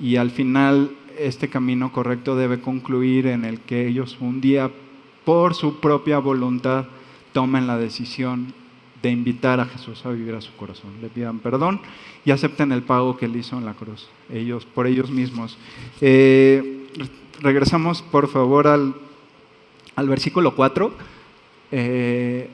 [0.00, 4.70] Y al final este camino correcto debe concluir en el que ellos un día
[5.24, 6.86] por su propia voluntad
[7.32, 8.54] tomen la decisión
[9.02, 10.90] de invitar a Jesús a vivir a su corazón.
[11.00, 11.80] Le pidan perdón
[12.24, 15.56] y acepten el pago que él hizo en la cruz, ellos, por ellos mismos.
[16.00, 16.86] Eh,
[17.40, 18.94] regresamos, por favor, al,
[19.96, 20.92] al versículo 4.
[21.72, 22.50] Eh,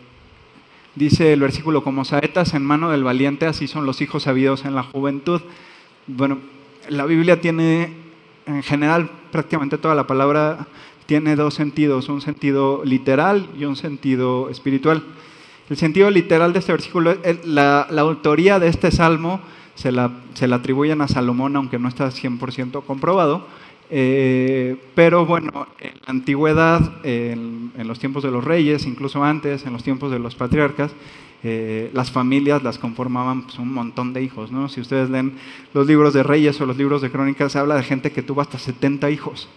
[0.94, 4.74] dice el versículo, como saetas en mano del valiente, así son los hijos sabidos en
[4.74, 5.40] la juventud.
[6.06, 6.38] Bueno,
[6.88, 7.92] la Biblia tiene,
[8.46, 10.66] en general, prácticamente toda la palabra
[11.06, 15.02] tiene dos sentidos, un sentido literal y un sentido espiritual.
[15.68, 19.40] El sentido literal de este versículo, la, la autoría de este salmo
[19.74, 23.46] se la, se la, atribuyen a Salomón, aunque no está 100% comprobado.
[23.88, 29.72] Eh, pero bueno, en la antigüedad, en, los tiempos de los reyes, incluso antes, en
[29.72, 30.92] los tiempos de los patriarcas,
[31.44, 34.50] eh, las familias las conformaban pues, un montón de hijos.
[34.50, 34.68] ¿no?
[34.68, 35.34] Si ustedes leen
[35.72, 38.40] los libros de reyes o los libros de crónicas, se habla de gente que tuvo
[38.40, 39.48] hasta 70 hijos.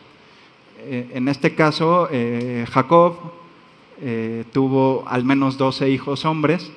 [0.82, 2.08] Eh, en este caso,
[2.72, 3.39] Jacob
[4.54, 6.72] tuvo al menos 12 hijos hombres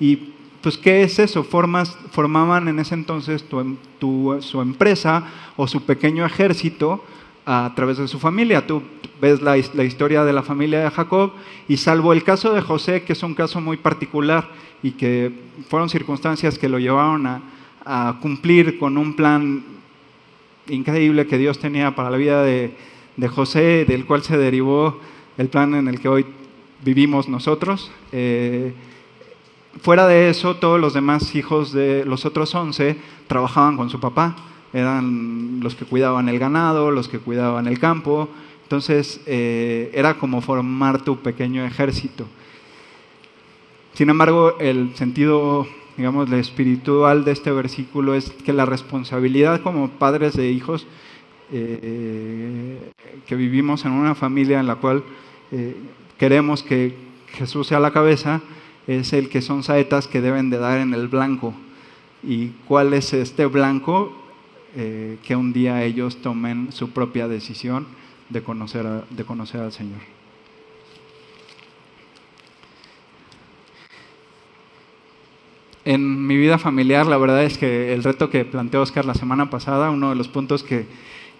[0.00, 0.34] y
[0.64, 1.44] pues, ¿qué es eso?
[1.44, 5.24] Formas, formaban en ese entonces su empresa
[5.56, 7.04] o su pequeño ejército
[7.44, 8.66] a través de su familia.
[8.66, 8.82] Tú
[9.20, 11.32] ves la, historia de la familia de Jacob
[11.68, 14.48] y salvo el caso de José, que es un caso muy particular
[14.82, 15.32] y que
[15.68, 17.42] fueron circunstancias que lo llevaron a,
[18.22, 19.62] cumplir con un plan
[20.70, 22.74] increíble que Dios tenía para la vida de,
[23.28, 24.98] José, del cual se derivó
[25.36, 26.24] el plan en el que hoy
[26.82, 27.90] vivimos nosotros.
[28.12, 28.74] Eh,
[29.80, 34.36] fuera de eso, todos los demás hijos de los otros once trabajaban con su papá.
[34.72, 38.28] Eran los que cuidaban el ganado, los que cuidaban el campo.
[38.62, 42.26] Entonces, eh, era como formar tu pequeño ejército.
[43.92, 50.34] Sin embargo, el sentido, digamos, espiritual de este versículo es que la responsabilidad como padres
[50.34, 50.86] de hijos,
[51.52, 52.90] eh,
[53.26, 55.04] que vivimos en una familia en la cual
[56.24, 56.94] queremos que
[57.34, 58.40] Jesús sea la cabeza,
[58.86, 61.52] es el que son saetas que deben de dar en el blanco.
[62.22, 64.10] ¿Y cuál es este blanco?
[64.74, 67.86] Eh, que un día ellos tomen su propia decisión
[68.30, 70.00] de conocer, de conocer al Señor.
[75.84, 79.50] En mi vida familiar, la verdad es que el reto que planteó Oscar la semana
[79.50, 80.86] pasada, uno de los puntos que,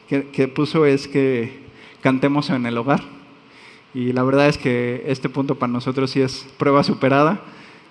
[0.08, 1.64] que puso es que
[2.02, 3.23] cantemos en el hogar.
[3.94, 7.40] Y la verdad es que este punto para nosotros sí es prueba superada,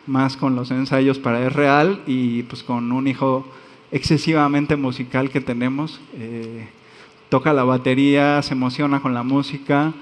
[0.05, 3.47] más con los ensayos para es real y pues con un hijo
[3.91, 6.01] excesivamente musical que tenemos.
[6.15, 6.67] Eh,
[7.29, 9.93] toca la batería, se emociona con la música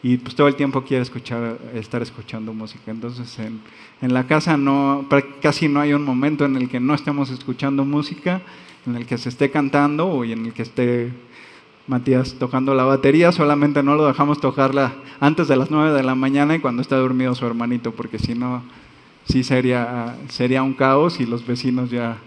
[0.00, 2.92] y pues todo el tiempo quiere escuchar, estar escuchando música.
[2.92, 3.60] Entonces en,
[4.00, 5.06] en la casa no,
[5.42, 8.42] casi no hay un momento en el que no estemos escuchando música,
[8.86, 11.10] en el que se esté cantando o en el que esté
[11.88, 16.14] Matías tocando la batería, solamente no lo dejamos tocarla antes de las 9 de la
[16.14, 18.62] mañana y cuando está dormido su hermanito, porque si no,
[19.24, 22.18] sí sería, sería un caos y los vecinos ya,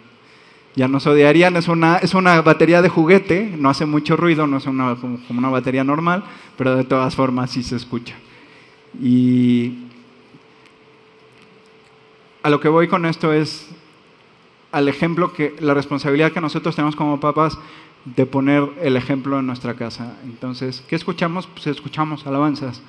[0.76, 1.56] ya nos odiarían.
[1.58, 5.20] Es una, es una batería de juguete, no hace mucho ruido, no es una, como,
[5.30, 6.24] una batería normal,
[6.58, 8.16] pero de todas formas sí se escucha.
[9.00, 9.86] Y
[12.42, 13.70] a lo que voy con esto es
[14.72, 17.58] al ejemplo que la responsabilidad que nosotros tenemos como papás
[18.06, 20.18] de poner el ejemplo en nuestra casa.
[20.24, 21.48] Entonces, ¿qué escuchamos?
[21.48, 22.82] Pues escuchamos alabanzas,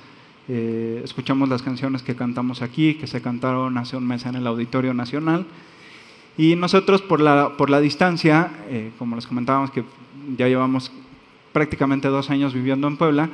[0.47, 4.47] eh, escuchamos las canciones que cantamos aquí, que se cantaron hace un mes en el
[4.47, 5.45] Auditorio Nacional.
[6.37, 9.83] Y nosotros por la, por la distancia, eh, como les comentábamos que
[10.35, 10.91] ya llevamos
[11.51, 13.29] prácticamente dos años viviendo en Puebla,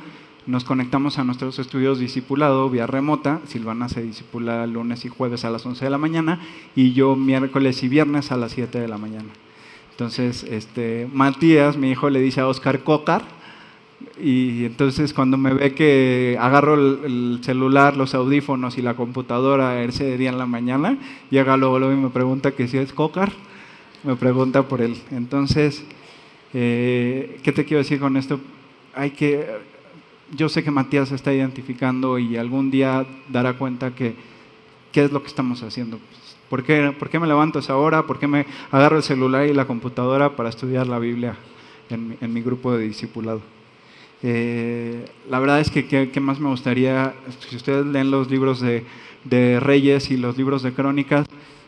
[0.46, 3.40] nos conectamos a nuestros estudios discipulado vía remota.
[3.46, 6.40] Silvana se disipula lunes y jueves a las 11 de la mañana
[6.74, 9.28] y yo miércoles y viernes a las 7 de la mañana.
[10.00, 13.20] Entonces, este, Matías, mi hijo, le dice a Oscar Cocar,
[14.18, 20.16] y entonces cuando me ve que agarro el, celular, los audífonos y la computadora ese
[20.16, 20.96] día en la mañana,
[21.28, 23.30] llega luego, luego y me pregunta que si es Cocar,
[24.02, 24.96] me pregunta por él.
[25.10, 25.84] Entonces,
[26.54, 28.40] eh, ¿qué te quiero decir con esto?
[28.94, 29.48] Hay que,
[30.34, 34.14] yo sé que Matías se está identificando y algún día dará cuenta que
[34.92, 36.00] qué es lo que estamos haciendo.
[36.50, 38.08] ¿Por qué, me levanto a esa hora?
[38.08, 41.36] ¿Por qué me agarro el celular y la computadora para estudiar la Biblia
[41.88, 43.40] en, mi grupo de discipulado?
[44.24, 47.14] Eh, la verdad es que ¿qué más me gustaría,
[47.48, 48.82] si ustedes leen los libros de,
[49.60, 51.24] Reyes y los libros de Crónicas,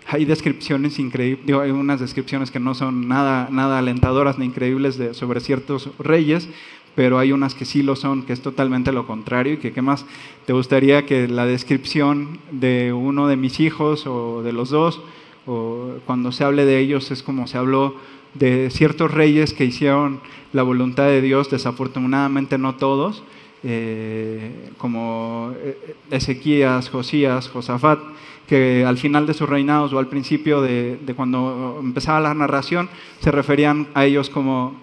[0.09, 5.15] hay descripciones increíbles, hay unas descripciones que no son nada, nada alentadoras ni increíbles de,
[5.15, 6.49] sobre ciertos reyes,
[6.95, 9.83] pero hay unas que sí lo son, que es totalmente lo contrario y que qué
[9.83, 10.05] más
[10.47, 15.01] te gustaría que la descripción de uno de mis hijos o de los dos,
[15.47, 17.97] o cuando se hable de ellos es como se habló
[18.35, 20.21] de ciertos reyes que hicieron
[20.53, 23.23] la voluntad de Dios, desafortunadamente no todos,
[23.65, 28.01] eh, como eh, Ezequías, Josías, Josafat,
[28.47, 32.89] que al final de sus reinados o al principio de, de cuando empezaba la narración
[33.21, 34.75] se referían a ellos como,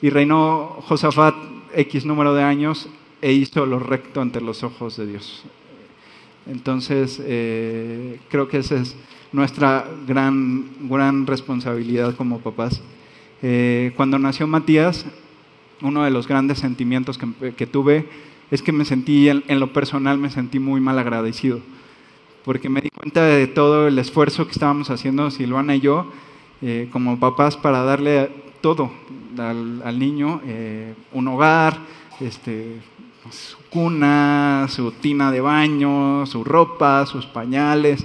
[0.00, 1.34] y reinó Josafat
[1.74, 2.88] X número de años
[3.20, 5.44] e hizo lo recto ante los ojos de Dios.
[6.46, 8.96] Entonces, eh, creo que esa es
[9.32, 12.80] nuestra gran, gran responsabilidad como papás.
[13.42, 15.04] Eh, cuando nació Matías,
[15.82, 18.08] uno de los grandes sentimientos que, tuve
[18.50, 21.60] es que me sentí, en, lo personal, me sentí muy mal agradecido,
[22.44, 26.10] porque me di cuenta de todo el esfuerzo que estábamos haciendo Silvana y yo
[26.62, 28.90] eh, como papás para darle todo
[29.38, 31.78] al, niño, eh, un hogar,
[32.20, 32.80] este,
[33.30, 38.04] su cuna, su tina de baño, su ropa, sus pañales,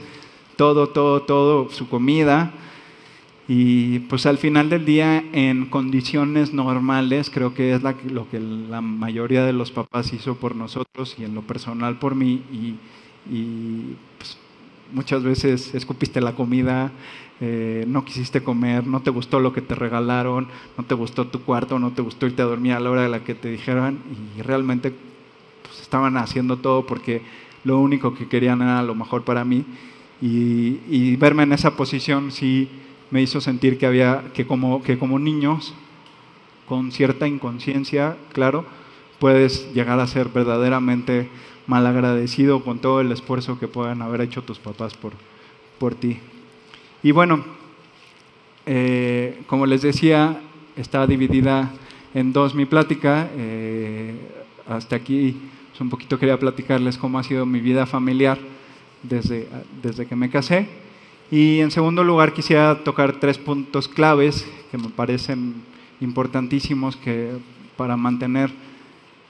[0.55, 2.51] todo, todo, todo, su comida.
[3.47, 8.79] Y pues al final del día, en condiciones normales, creo que es lo que la
[8.79, 12.41] mayoría de los papás hizo por nosotros y en lo personal por mí.
[13.29, 14.37] Y, pues,
[14.93, 16.91] muchas veces escupiste la comida,
[17.41, 21.41] eh, no quisiste comer, no te gustó lo que te regalaron, no te gustó tu
[21.41, 23.99] cuarto, no te gustó irte a dormir a la hora de la que te dijeran
[24.37, 24.93] y realmente
[25.63, 27.21] pues, estaban haciendo todo porque
[27.63, 29.65] lo único que querían era lo mejor para mí
[30.21, 32.69] y, verme en esa posición sí
[33.11, 35.73] me hizo sentir que había que como, que como niños
[36.67, 38.65] con cierta inconsciencia, claro,
[39.19, 41.29] puedes llegar a ser verdaderamente
[41.67, 45.13] malagradecido con todo el esfuerzo que puedan haber hecho tus papás por,
[45.77, 46.19] por ti.
[47.03, 47.43] Y bueno,
[48.65, 50.39] eh, como les decía,
[50.77, 51.69] está dividida
[52.13, 53.29] en dos mi plática.
[53.35, 54.15] Eh,
[54.69, 55.35] hasta aquí
[55.81, 58.37] un poquito quería platicarles cómo ha sido mi vida familiar
[59.01, 59.49] desde,
[59.81, 60.69] desde que me casé.
[61.29, 65.55] Y en segundo lugar quisiera tocar tres puntos claves que me parecen
[65.99, 67.31] importantísimos que,
[67.75, 68.49] para mantener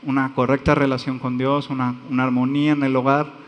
[0.04, 3.43] una correcta relación con Dios, una armonía en el hogar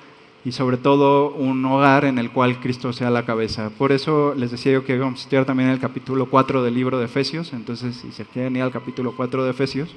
[0.46, 3.72] y sobre todo un hogar en el cual Cristo sea la cabeza.
[3.72, 7.00] Por eso les decía yo que vamos a estudiar también el capítulo 4 del libro
[7.00, 9.90] de Efesios, entonces si se quieren ir al capítulo 4 de Efesios.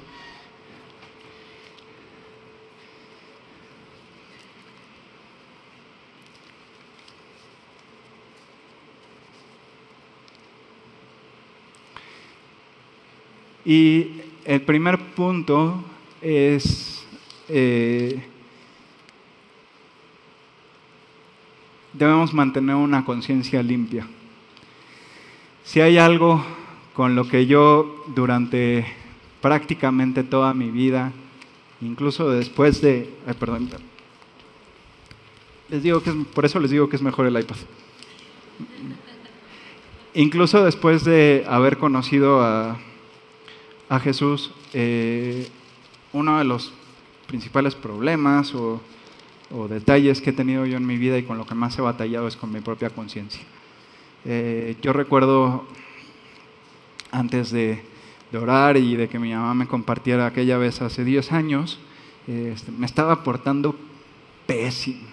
[13.63, 15.83] Y el primer punto
[16.23, 17.05] es
[17.49, 18.19] eh,
[21.93, 24.07] debemos mantener una conciencia limpia.
[25.63, 26.43] Si hay algo
[26.93, 28.85] con lo que yo durante
[29.41, 31.11] prácticamente toda mi vida,
[31.81, 33.69] incluso después de, perdón,
[35.69, 37.55] les digo que por eso les digo que es mejor el iPad.
[40.15, 42.77] Incluso después de haber conocido a,
[43.89, 45.47] a Jesús, eh,
[46.11, 46.73] uno de los
[47.27, 48.81] principales problemas o
[49.51, 51.81] o detalles que he tenido yo en mi vida y con lo que más he
[51.81, 53.41] batallado es con mi propia conciencia.
[54.25, 55.65] Eh, yo recuerdo
[57.11, 57.81] antes de,
[58.33, 61.79] orar y de que mi mamá me compartiera aquella vez hace 10 años,
[62.27, 63.75] este, me estaba portando
[64.45, 65.07] pésimo.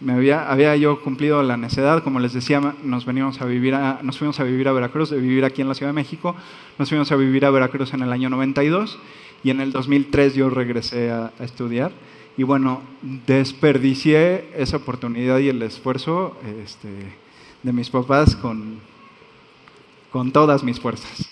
[0.00, 4.18] Me había, había, yo cumplido la necedad, como les decía, nos, venimos a vivir nos
[4.18, 6.34] fuimos a vivir a Veracruz, de vivir aquí en la Ciudad de México,
[6.78, 8.98] nos fuimos a vivir a Veracruz en el año 92
[9.42, 11.92] y en el 2003 yo regresé a estudiar.
[12.36, 12.82] Y bueno,
[13.26, 16.88] desperdicié esa oportunidad y el esfuerzo este,
[17.62, 18.78] de mis papás con,
[20.10, 21.30] con todas mis fuerzas.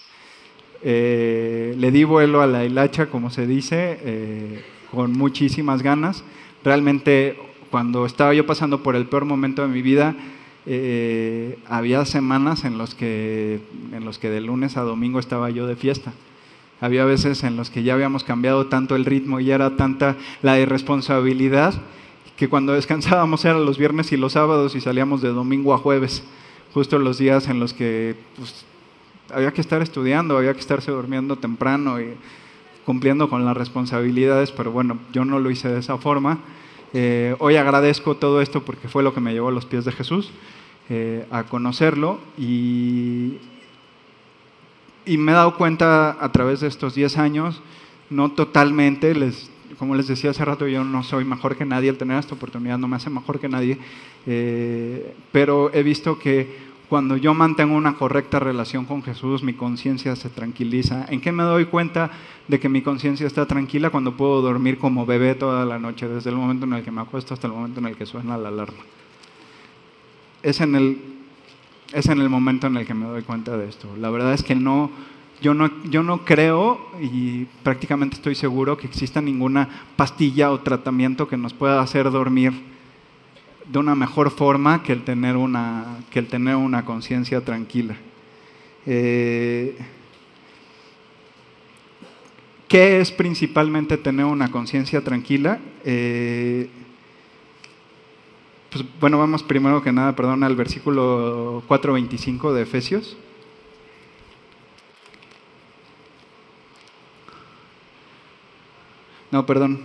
[0.82, 6.24] Eh, le di vuelo a la hilacha, como se dice, eh, con muchísimas ganas.
[6.62, 7.38] Realmente,
[7.70, 10.14] cuando estaba yo pasando por el peor momento de mi vida,
[10.66, 13.60] eh, había semanas en los, que,
[13.92, 16.12] en los que de lunes a domingo estaba yo de fiesta.
[16.80, 20.58] Había veces en los que ya habíamos cambiado tanto el ritmo y era tanta la
[20.58, 21.74] irresponsabilidad
[22.36, 26.24] que cuando descansábamos eran los viernes y los sábados y salíamos de domingo a jueves,
[26.72, 28.64] justo los días en los que pues,
[29.32, 32.14] había que estar estudiando, había que estarse durmiendo temprano y
[32.84, 36.40] cumpliendo con las responsabilidades, pero bueno, yo no lo hice de esa forma.
[36.92, 39.92] Eh, hoy agradezco todo esto porque fue lo que me llevó a los pies de
[39.92, 40.30] Jesús,
[40.90, 43.38] eh, a conocerlo y,
[45.06, 47.60] y me he dado cuenta a través de estos 10 años,
[48.10, 51.98] no totalmente, les, como les decía hace rato, yo no soy mejor que nadie, el
[51.98, 53.78] tener esta oportunidad no me hace mejor que nadie,
[54.26, 60.14] eh, pero he visto que cuando yo mantengo una correcta relación con Jesús, mi conciencia
[60.16, 61.06] se tranquiliza.
[61.08, 62.10] ¿En qué me doy cuenta
[62.46, 63.90] de que mi conciencia está tranquila?
[63.90, 67.00] Cuando puedo dormir como bebé toda la noche, desde el momento en el que me
[67.00, 68.78] acuesto hasta el momento en el que suena la alarma.
[70.42, 71.13] Es en el
[71.92, 73.88] es en el momento en el que me doy cuenta de esto.
[73.98, 74.90] La verdad es que no,
[75.40, 81.28] yo no, yo no creo y prácticamente estoy seguro que exista ninguna pastilla o tratamiento
[81.28, 82.52] que nos pueda hacer dormir
[83.66, 87.96] de una mejor forma que el tener una, que el tener una conciencia tranquila.
[88.86, 89.76] Eh,
[92.68, 95.60] ¿Qué es principalmente tener una conciencia tranquila?
[95.84, 96.68] Eh,
[98.74, 103.16] pues, bueno, vamos primero que nada, perdón, al versículo 4.25 de Efesios.
[109.30, 109.80] No, perdón,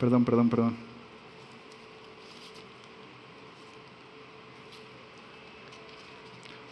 [0.00, 0.76] perdón, perdón, perdón.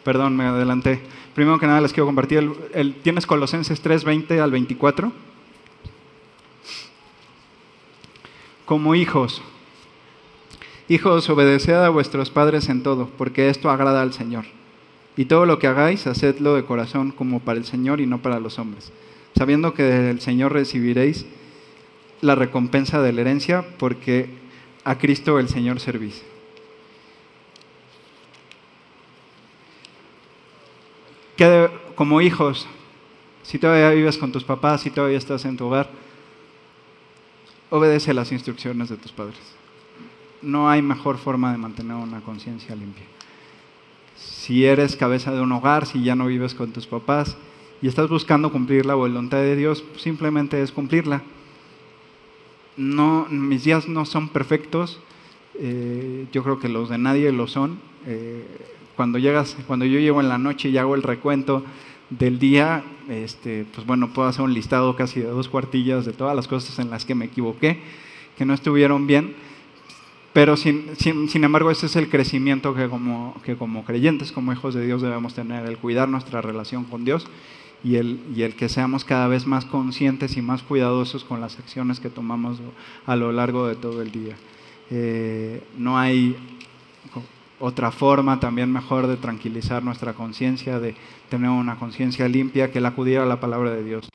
[0.04, 1.02] Perdón, me adelanté.
[1.34, 5.12] Primero que nada les quiero compartir, el, ¿tienes Colosenses 3.20 al 24?
[8.64, 9.42] Como hijos,
[10.92, 14.44] hijos, obedeced a vuestros padres en todo, porque esto agrada al Señor.
[15.16, 18.40] Y todo lo que hagáis, hacedlo de corazón como para el Señor y no para
[18.40, 18.92] los hombres,
[19.36, 21.26] sabiendo que del Señor recibiréis
[22.20, 24.30] la recompensa de la herencia, porque
[24.84, 26.22] a Cristo el Señor servís.
[31.36, 32.66] Que como hijos,
[33.42, 35.90] si todavía vives con tus papás, si todavía estás en tu hogar,
[37.70, 39.61] obedece las instrucciones de tus padres.
[40.42, 43.04] No hay mejor forma de mantener una conciencia limpia.
[44.16, 47.36] Si eres cabeza de un hogar, si ya no vives con tus papás
[47.80, 51.22] y estás buscando cumplir la voluntad de Dios, simplemente es cumplirla.
[52.76, 55.00] No, mis días no son perfectos,
[55.58, 57.78] eh, yo creo que los de nadie lo son.
[58.06, 58.44] Eh,
[58.96, 61.64] cuando llegas, cuando yo llego en la noche y hago el recuento
[62.10, 66.36] del día, este, pues bueno, puedo hacer un listado casi de dos cuartillas de todas
[66.36, 67.80] las cosas en las que me equivoqué,
[68.36, 69.34] que no estuvieron bien,
[70.32, 74.74] pero sin, sin, embargo ese es el crecimiento que como, que como creyentes, como hijos
[74.74, 77.26] de Dios debemos tener, el cuidar nuestra relación con Dios
[77.84, 81.58] y el, y el que seamos cada vez más conscientes y más cuidadosos con las
[81.58, 82.60] acciones que tomamos
[83.04, 84.36] a lo largo de todo el día.
[84.90, 86.36] Eh, no hay
[87.58, 90.94] otra forma también mejor de tranquilizar nuestra conciencia, de
[91.28, 94.08] tener una conciencia limpia, que el acudir a la palabra de Dios,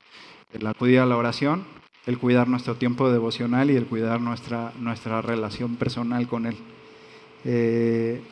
[0.52, 1.64] el acudir a la oración,
[2.08, 6.56] el cuidar nuestro tiempo devocional y el cuidar nuestra, nuestra relación personal con Él.
[7.44, 8.22] Eh,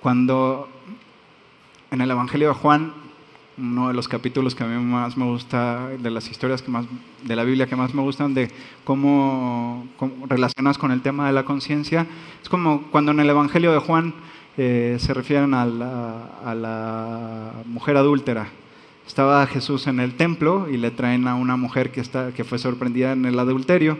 [0.00, 0.68] cuando
[1.90, 2.94] en el Evangelio de Juan
[3.58, 6.86] uno de los capítulos que a mí más me gusta, de las historias que más,
[7.24, 8.52] de la Biblia que más me gustan, de
[8.84, 9.88] cómo,
[10.28, 12.06] relacionas con el tema de la conciencia.
[12.40, 14.14] Es como cuando en el Evangelio de Juan
[14.56, 18.48] eh, se refieren a la, mujer adúltera.
[19.10, 22.60] Estaba Jesús en el templo y le traen a una mujer que, está, que fue
[22.60, 23.98] sorprendida en el adulterio.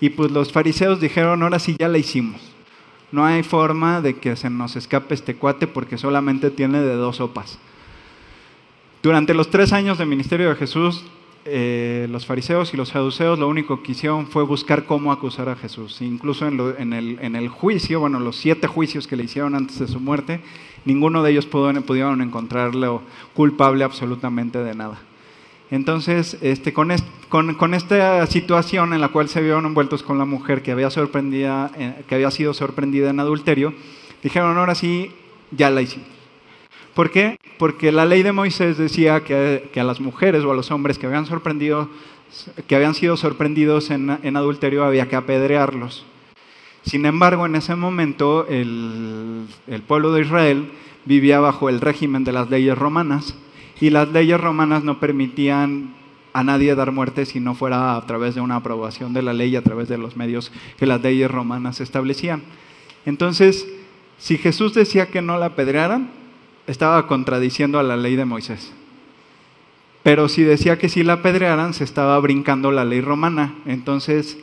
[0.00, 2.40] Y pues los fariseos dijeron, ahora sí ya la hicimos.
[3.10, 7.16] No hay forma de que se nos escape este cuate porque solamente tiene de dos
[7.16, 7.58] sopas.
[9.02, 11.04] Durante los tres años de ministerio de Jesús,
[11.46, 15.56] eh, los fariseos y los saduceos lo único que hicieron fue buscar cómo acusar a
[15.56, 16.02] Jesús.
[16.02, 20.40] Incluso en, el, juicio, bueno, los siete juicios que le hicieron antes de su muerte,
[20.84, 23.02] ninguno de ellos pudieron encontrarlo
[23.34, 24.98] culpable absolutamente de nada.
[25.70, 26.90] Entonces, este, con,
[27.74, 32.14] esta situación en la cual se vieron envueltos con la mujer que había, eh, que
[32.14, 33.74] había sido sorprendida en adulterio,
[34.22, 35.12] dijeron, ahora sí,
[35.50, 36.15] ya la hicimos.
[36.96, 37.38] ¿Por qué?
[37.58, 41.04] Porque la ley de Moisés decía que, a las mujeres o a los hombres que
[41.04, 41.90] habían, sorprendido,
[42.66, 46.06] que habían sido sorprendidos en, adulterio había que apedrearlos.
[46.86, 49.46] Sin embargo, en ese momento el,
[49.86, 50.70] pueblo de Israel
[51.04, 53.34] vivía bajo el régimen de las leyes romanas
[53.78, 55.92] y las leyes romanas no permitían
[56.32, 59.54] a nadie dar muerte si no fuera a través de una aprobación de la ley,
[59.54, 62.42] a través de los medios que las leyes romanas establecían.
[63.04, 63.68] Entonces,
[64.16, 66.24] si Jesús decía que no la apedrearan,
[66.66, 68.72] estaba contradiciendo a la ley de Moisés.
[70.02, 73.54] Pero si decía que si la apedrearan, se estaba brincando la ley romana.
[73.66, 74.38] Entonces,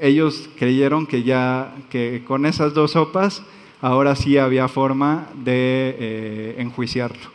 [0.00, 3.44] ellos creyeron que ya, que con esas dos sopas,
[3.80, 7.30] ahora sí había forma de eh, enjuiciarlo.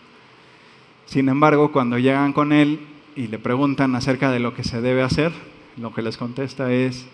[1.06, 2.82] Sin embargo, cuando llegan con él
[3.16, 5.32] y le preguntan acerca de lo que se debe hacer,
[5.78, 7.06] lo que les contesta es,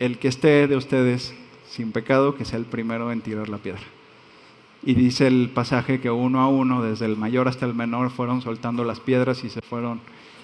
[0.00, 1.32] el que esté de ustedes
[1.68, 3.82] sin pecado, que sea el primero en tirar la piedra.
[4.84, 8.42] Y dice el pasaje que uno a uno, desde el mayor hasta el menor, fueron
[8.42, 10.00] soltando las piedras y se fueron,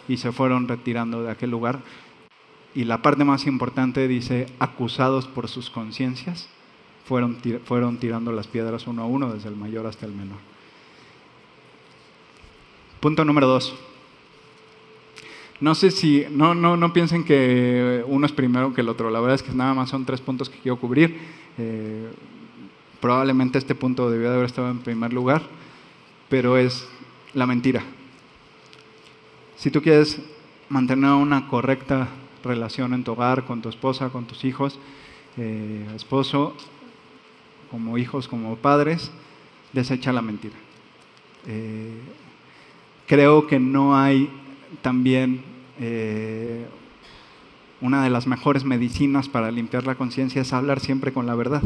[0.09, 1.80] y se fueron retirando de aquel lugar.
[2.74, 6.49] Y la parte más importante dice, acusados por sus conciencias,
[7.05, 10.39] fueron, fueron tirando las piedras uno a uno, desde el mayor hasta el menor.
[13.01, 13.74] Punto número dos.
[15.61, 19.11] No sé si, no, no, no piensen que uno es primero que el otro.
[19.11, 21.20] La verdad es que nada más son tres puntos que quiero cubrir.
[21.59, 22.11] Eh,
[23.03, 25.42] Probablemente este punto debió de haber estado en primer lugar,
[26.28, 26.86] pero es
[27.34, 27.82] la mentira.
[29.57, 30.20] Si tú quieres
[30.68, 32.07] mantener una correcta
[32.44, 34.78] relación en tu hogar, con tu esposa, con tus hijos,
[35.36, 36.55] eh, esposo,
[37.72, 39.11] como hijos, como padres,
[39.72, 40.55] desecha la mentira.
[41.48, 41.98] Eh,
[43.09, 44.30] creo que no hay
[44.80, 45.42] también
[45.80, 46.68] eh,
[47.80, 51.62] una de las mejores medicinas para limpiar la conciencia es hablar siempre con la verdad.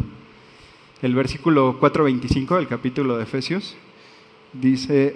[1.03, 3.77] El versículo 4.25 del capítulo de Efesios
[4.55, 5.15] dice,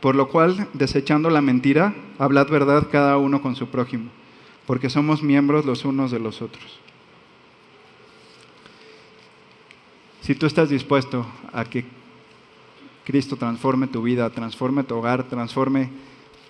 [0.00, 4.10] por lo cual, desechando la mentira, hablad verdad cada uno con su prójimo,
[4.66, 6.78] porque somos miembros los unos de los otros.
[10.20, 11.86] Si tú estás dispuesto a que
[13.04, 15.88] Cristo transforme tu vida, transforme tu hogar, transforme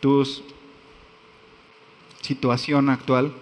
[0.01, 0.27] tu
[2.21, 3.33] situación actual,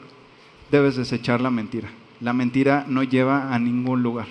[0.71, 1.89] debes desechar la mentira.
[2.21, 4.27] La mentira no lleva a ningún lugar.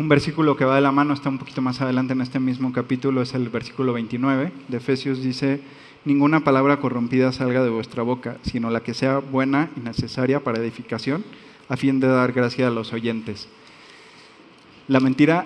[0.00, 2.72] Un versículo que va de la mano está un poquito más adelante en este mismo
[2.72, 5.60] capítulo, es el versículo 29 de Efesios, dice,
[6.06, 10.58] ninguna palabra corrompida salga de vuestra boca, sino la que sea buena y necesaria para
[10.58, 11.22] edificación,
[11.68, 13.50] a fin de dar gracia a los oyentes.
[14.88, 15.44] La mentira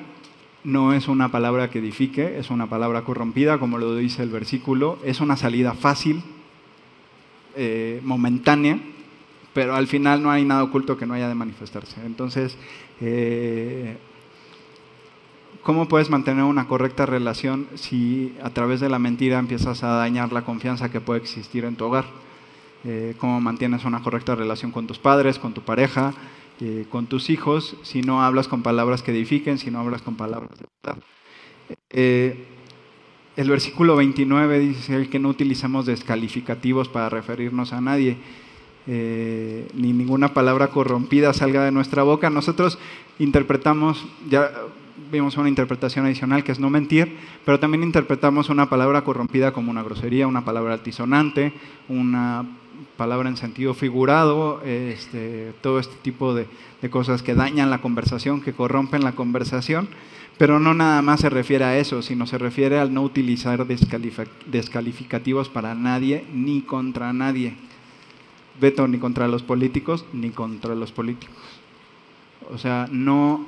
[0.63, 5.01] no es una palabra que edifique, es una palabra corrompida, como lo dice el versículo,
[5.05, 6.23] es una salida fácil,
[7.57, 8.79] eh, momentánea,
[9.53, 11.97] pero al final no hay nada oculto que no haya de manifestarse.
[12.07, 12.57] Entonces,
[13.01, 13.97] eh,
[15.65, 20.31] ¿Cómo puedes mantener una correcta relación si a través de la mentira empiezas a dañar
[20.31, 22.05] la confianza que puede existir en tu hogar?
[22.85, 26.13] Eh, ¿Cómo mantienes una correcta relación con tus padres, con tu pareja,
[26.61, 30.17] eh, con tus hijos, si no hablas con palabras que edifiquen, si no hablas con
[30.17, 31.03] palabras de verdad?
[31.89, 32.45] Eh,
[33.37, 38.19] el versículo 29 dice que no utilicemos descalificativos para referirnos a nadie.
[38.87, 42.29] ni ninguna palabra corrompida salga de nuestra boca.
[42.29, 42.79] Nosotros
[43.19, 44.51] interpretamos, ya
[45.11, 49.71] vimos una interpretación adicional que es no mentir, pero también interpretamos una palabra corrompida como
[49.71, 51.53] una grosería, una palabra altisonante,
[51.89, 52.45] una
[52.97, 56.47] palabra en sentido figurado, este, todo este tipo de,
[56.91, 59.89] cosas que dañan la conversación, que corrompen la conversación,
[60.37, 65.49] pero no nada más se refiere a eso, sino se refiere al no utilizar descalificativos
[65.49, 67.55] para nadie ni contra nadie.
[68.61, 71.37] Veto ni contra los políticos ni contra los políticos.
[72.53, 73.47] O sea, no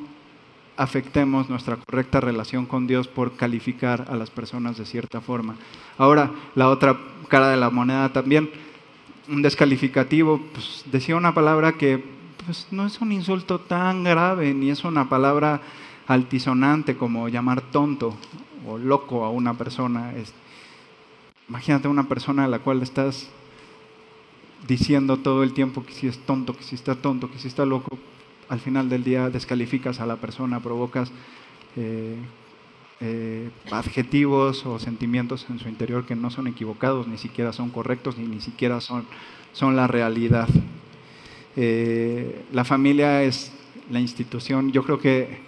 [0.77, 5.57] afectemos nuestra correcta relación con Dios por calificar a las personas de cierta forma.
[5.99, 6.99] Ahora, la otra
[7.29, 8.51] cara de la moneda también,
[9.29, 12.03] un descalificativo, pues, decía una palabra que
[12.45, 15.61] pues, no es un insulto tan grave, ni es una palabra
[16.07, 18.15] altisonante como llamar tonto
[18.67, 20.13] o loco a una persona.
[21.49, 23.29] imagínate una persona a la cual estás
[24.67, 27.65] diciendo todo el tiempo que si es tonto, que si está tonto, que si está
[27.65, 27.99] loco,
[28.49, 31.11] al final del día descalificas a la persona, provocas
[31.77, 32.17] eh,
[33.01, 38.17] eh, adjetivos o sentimientos en su interior que no son equivocados, ni siquiera son correctos,
[38.17, 39.05] ni ni siquiera son,
[39.53, 40.49] son la realidad.
[41.57, 43.53] Eh, la familia es
[43.91, 45.45] la institución, yo creo que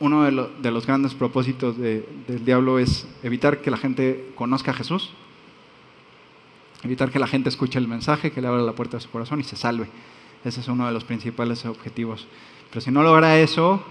[0.00, 5.10] uno de, los grandes propósitos del diablo es evitar que la gente conozca a Jesús,
[6.84, 9.40] evitar que la gente escuche el mensaje, que le abra la puerta de su corazón
[9.40, 9.88] y se salve.
[10.44, 12.26] Ese es uno de los principales objetivos.
[12.70, 13.82] Pero si no logra eso,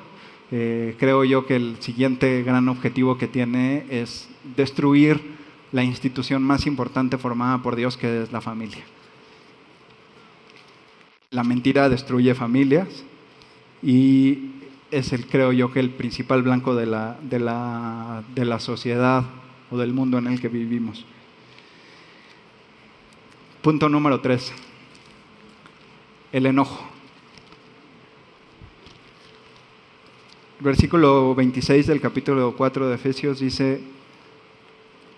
[0.51, 5.37] eh, creo yo que el siguiente gran objetivo que tiene es destruir
[5.71, 8.83] la institución más importante formada por Dios, que es la familia.
[11.31, 12.87] La mentira destruye familias
[13.83, 14.51] y
[14.91, 19.25] es el, creo yo, que el principal blanco de la, de la, de la sociedad
[19.69, 21.05] o del mundo en el que vivimos.
[23.61, 24.53] Punto número tres
[26.31, 26.85] el enojo.
[30.59, 33.81] Versículo 26 del capítulo 4 de Efesios dice,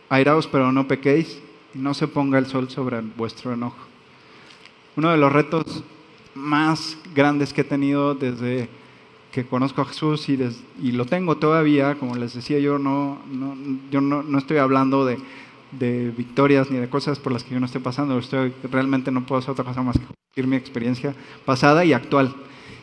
[0.09, 1.41] airaos pero no pequéis
[1.73, 3.77] y no se ponga el sol sobre vuestro enojo.
[4.95, 5.83] Uno de los retos
[6.35, 8.67] más grandes que he tenido desde
[9.31, 13.19] que conozco a Jesús y, lo tengo todavía, como les decía, yo no,
[13.91, 15.19] yo no, estoy hablando de,
[15.71, 19.25] de, victorias ni de cosas por las que yo no estoy pasando, estoy, realmente no
[19.25, 19.99] puedo hacer otra cosa más
[20.33, 21.15] que mi experiencia
[21.45, 22.33] pasada y actual.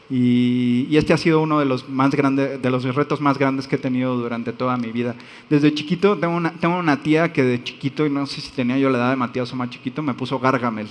[0.08, 3.76] Y, este ha sido uno de los, más grandes, de los retos más grandes que
[3.76, 5.16] he tenido durante toda mi vida.
[5.50, 8.78] Desde chiquito, tengo una, tengo una tía que de chiquito, y no sé si tenía
[8.78, 10.88] yo la edad de Matías o más chiquito, me puso Gargamel,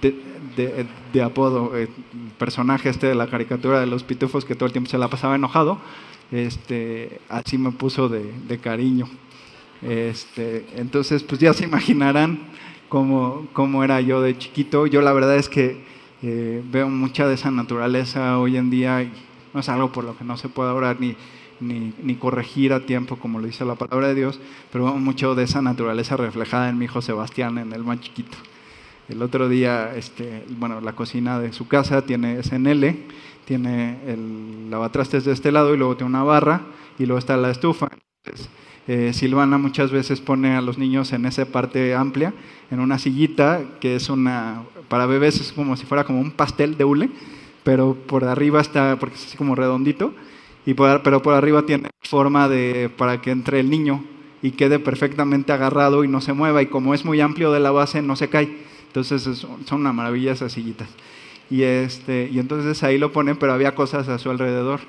[0.00, 1.88] de, de, apodo, el
[2.38, 5.36] personaje este de la caricatura de los pitufos que todo el tiempo se la pasaba
[5.36, 5.78] enojado,
[6.32, 9.08] este, así me puso de cariño.
[9.82, 12.40] Este, entonces, pues ya se imaginarán
[12.88, 14.86] cómo, cómo era yo de chiquito.
[14.86, 15.82] Yo la verdad es que
[16.22, 19.08] eh, veo mucha de esa naturaleza hoy en día
[19.54, 21.16] no es algo por lo que no se pueda orar ni,
[21.60, 24.40] ni, ni, corregir a tiempo, como lo dice la palabra de Dios,
[24.72, 28.36] pero veo mucho de esa naturaleza reflejada en mi hijo Sebastián, en el más chiquito.
[29.08, 32.94] El otro día, este, bueno, la cocina de su casa tiene SNL,
[33.46, 36.60] tiene el lavatrastes de este lado y luego tiene una barra
[36.98, 37.88] y luego está la estufa.
[38.22, 38.50] Entonces,
[38.88, 42.32] Eh, Silvana muchas veces pone a los niños en esa parte amplia,
[42.70, 46.78] en una sillita que es una, para bebés es como si fuera como un pastel
[46.78, 47.10] de hule,
[47.64, 50.14] pero por arriba está, porque es así como redondito,
[50.64, 54.02] y pero por arriba tiene forma de, para que entre el niño
[54.40, 57.70] y quede perfectamente agarrado y no se mueva, y como es muy amplio de la
[57.70, 58.48] base, no se cae.
[58.86, 59.22] Entonces
[59.66, 60.88] son una maravilla esas sillitas.
[61.50, 64.80] Y, este, y entonces ahí lo ponen, pero había cosas a su alrededor.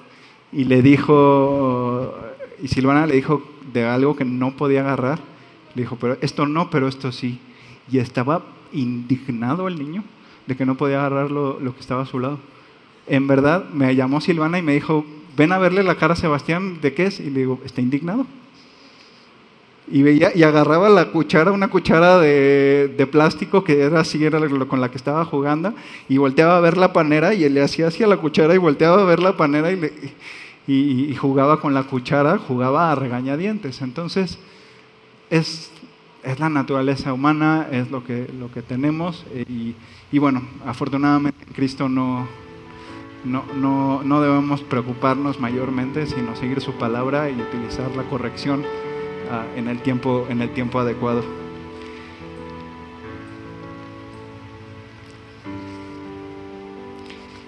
[0.51, 2.15] Y le dijo,
[2.61, 3.43] y Silvana le dijo
[3.73, 5.19] de algo que no podía agarrar,
[5.75, 7.39] le dijo, pero esto no, pero esto sí.
[7.91, 10.03] Y estaba indignado el niño
[10.47, 12.39] de que no podía agarrar lo, lo que estaba a su lado.
[13.07, 15.05] En verdad, me llamó Silvana y me dijo,
[15.37, 17.19] ven a verle la cara a Sebastián, ¿de qué es?
[17.19, 18.25] Y le digo, está indignado
[19.91, 24.39] y veía y agarraba la cuchara, una cuchara de, de, plástico que era así, era
[24.67, 25.73] con la que estaba jugando,
[26.07, 29.05] y volteaba a ver la panera y le hacía hacia la cuchara y volteaba a
[29.05, 30.13] ver la panera y, y,
[31.15, 33.81] jugaba con la cuchara, jugaba a regañadientes.
[33.81, 34.39] Entonces,
[35.29, 35.71] es,
[36.23, 39.75] es la naturaleza humana, es lo que, lo que tenemos, eh, y,
[40.11, 42.27] y bueno, afortunadamente Cristo no,
[43.23, 48.63] no, no, no debemos preocuparnos mayormente, sino seguir su palabra y utilizar la corrección
[49.55, 51.23] en, el tiempo, en el tiempo adecuado.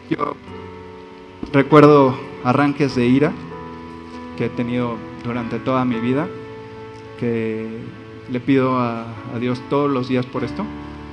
[0.10, 0.36] Yo
[1.54, 3.32] recuerdo arranques de ira
[4.38, 6.28] que he tenido durante toda mi vida,
[7.20, 7.68] que
[8.30, 10.66] le pido a, a, Dios todos los días por esto,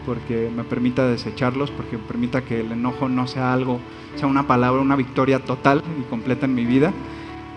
[0.06, 3.80] porque me permita desecharlos, porque me permita que el enojo no sea algo,
[4.16, 6.92] sea una palabra, una victoria total y completa en mi vida,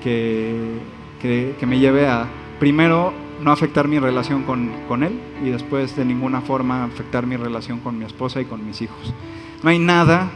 [0.04, 0.80] que,
[1.22, 2.28] que, que me lleve a,
[2.60, 7.80] primero, no afectar mi relación con, él y después de ninguna forma afectar mi relación
[7.80, 9.14] con mi esposa y con mis hijos.
[9.64, 10.30] No hay nada,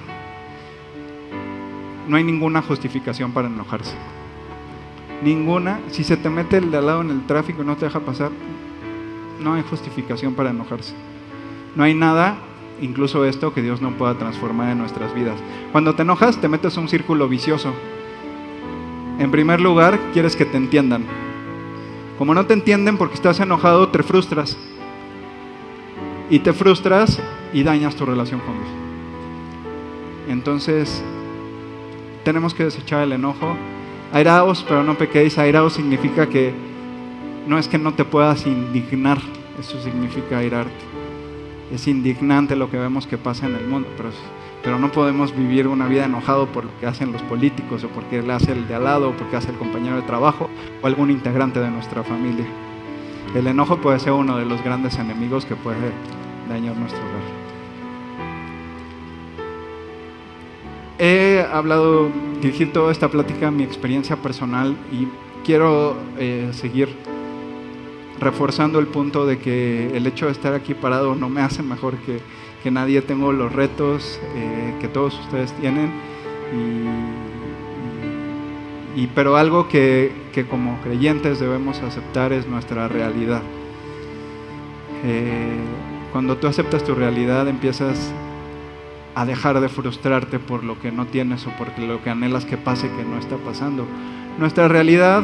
[2.07, 3.95] no hay ninguna justificación para enojarse.
[5.23, 7.99] Ninguna, si se te mete el de lado en el tráfico y no te deja
[8.01, 8.31] pasar,
[9.41, 10.93] no hay justificación para enojarse.
[11.75, 12.37] No hay nada,
[12.81, 15.39] incluso esto, que Dios no pueda transformar en nuestras vidas.
[15.71, 17.73] Cuando te enojas, te metes a un círculo vicioso.
[19.19, 21.05] En primer lugar, quieres que te entiendan.
[22.17, 24.57] Como no te entienden porque estás enojado, te frustras.
[26.29, 27.21] Y te frustras
[27.53, 28.69] y dañas tu relación con Dios.
[30.27, 31.03] Entonces,
[32.25, 33.55] tenemos que desechar el enojo.
[34.11, 35.37] Airaos, pero no pequéis.
[35.37, 36.53] Airaos significa que
[37.47, 39.19] no es que no te puedas indignar,
[39.57, 40.73] eso significa airarte.
[41.71, 44.09] Es indignante lo que vemos que pasa en el mundo, pero
[44.65, 48.23] pero no podemos vivir una vida enojado por lo que hacen los políticos o porque
[48.23, 50.49] le hace el de al lado o porque hace el compañero de trabajo
[50.81, 52.47] o algún integrante de nuestra familia.
[53.35, 55.91] El enojo puede ser uno de los grandes enemigos que puede
[56.49, 57.45] dañar nuestro hogar.
[60.97, 62.09] He hablado,
[62.41, 65.07] dirigir toda esta plática mi experiencia personal y
[65.45, 66.89] quiero eh, seguir
[68.19, 71.97] reforzando el punto de que el hecho de estar aquí parado no me hace mejor
[71.97, 72.19] que
[72.65, 75.91] que nadie tengo los retos eh, que todos ustedes tienen,
[78.95, 83.43] y, pero algo que, que, como creyentes debemos aceptar es nuestra realidad.
[85.03, 85.59] Eh,
[86.11, 88.11] cuando tú aceptas tu realidad empiezas
[89.15, 92.57] a dejar de frustrarte por lo que no tienes o por lo que anhelas que
[92.57, 93.87] pase que no está pasando.
[94.37, 95.23] Nuestra realidad,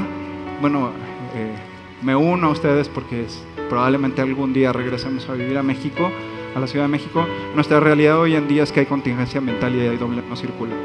[0.62, 0.92] bueno,
[1.36, 1.54] eh,
[2.02, 3.26] me uno a ustedes porque
[3.70, 6.12] probablemente algún día regresemos a vivir a México
[6.56, 7.26] a la Ciudad de México,
[7.56, 10.76] nuestra realidad hoy en día es que hay contingencia ambiental y hay doble no circula.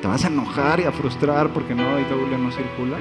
[0.00, 2.98] ¿Te vas a enojar y a frustrar porque no hay doble no circula?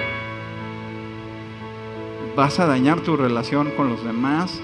[2.36, 4.62] ¿Vas a dañar tu relación con los demás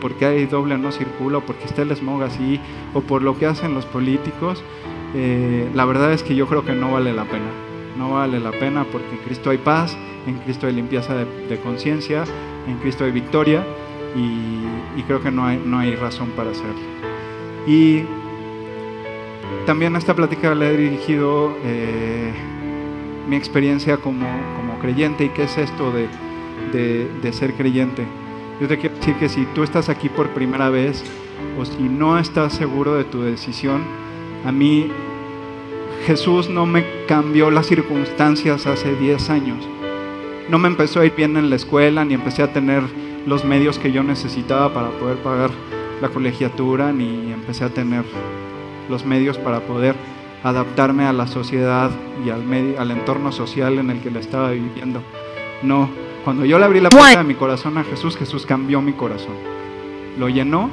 [0.00, 2.60] porque hay doble no circula o porque está el smog así
[2.94, 4.62] o por lo que hacen los políticos?
[5.14, 7.50] Eh, la verdad es que yo creo que no vale la pena.
[7.96, 12.24] No vale la pena porque en Cristo hay paz, en Cristo hay limpieza de, conciencia,
[12.68, 13.64] en Cristo hay victoria
[14.14, 16.74] y, creo que no hay, no hay razón para hacerlo.
[17.66, 18.02] Y
[19.64, 22.32] también a esta plática le he dirigido eh,
[23.28, 24.26] mi experiencia como,
[24.56, 26.08] como, creyente y qué es esto de,
[26.72, 28.04] de, ser creyente.
[28.60, 31.04] Yo te quiero decir que si tú estás aquí por primera vez
[31.58, 33.82] o si no estás seguro de tu decisión,
[34.46, 34.90] a mí
[36.06, 39.68] Jesús no me cambió las circunstancias hace 10 años.
[40.48, 42.82] No me empezó a ir bien en la escuela, ni empecé a tener
[43.26, 45.50] los medios que yo necesitaba para poder pagar
[46.00, 48.04] la colegiatura, ni empecé a tener
[48.88, 49.96] los medios para poder
[50.44, 51.90] adaptarme a la sociedad
[52.24, 55.02] y al, medio, al entorno social en el que la estaba viviendo.
[55.62, 55.90] No,
[56.26, 59.34] cuando yo le abrí la puerta de mi corazón a Jesús, Jesús cambió mi corazón.
[60.18, 60.70] Lo llenó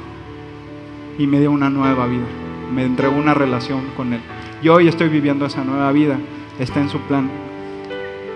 [1.16, 2.26] y me dio una nueva vida.
[2.74, 4.20] Me entregó una relación con Él.
[4.64, 6.18] Yo hoy estoy viviendo esa nueva vida.
[6.58, 7.30] Está en su plan.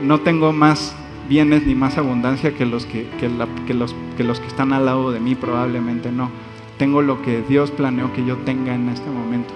[0.01, 0.95] No tengo más
[1.29, 5.11] bienes ni más abundancia que los que, que, los, que los que están al lado
[5.11, 6.31] de mí, probablemente no.
[6.77, 9.53] Tengo lo que Dios planeó que yo tenga en este momento.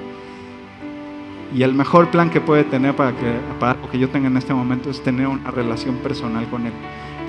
[1.54, 4.36] Y el mejor plan que puede tener para, que, para lo que yo tenga en
[4.36, 6.72] este momento es tener una relación personal con Él.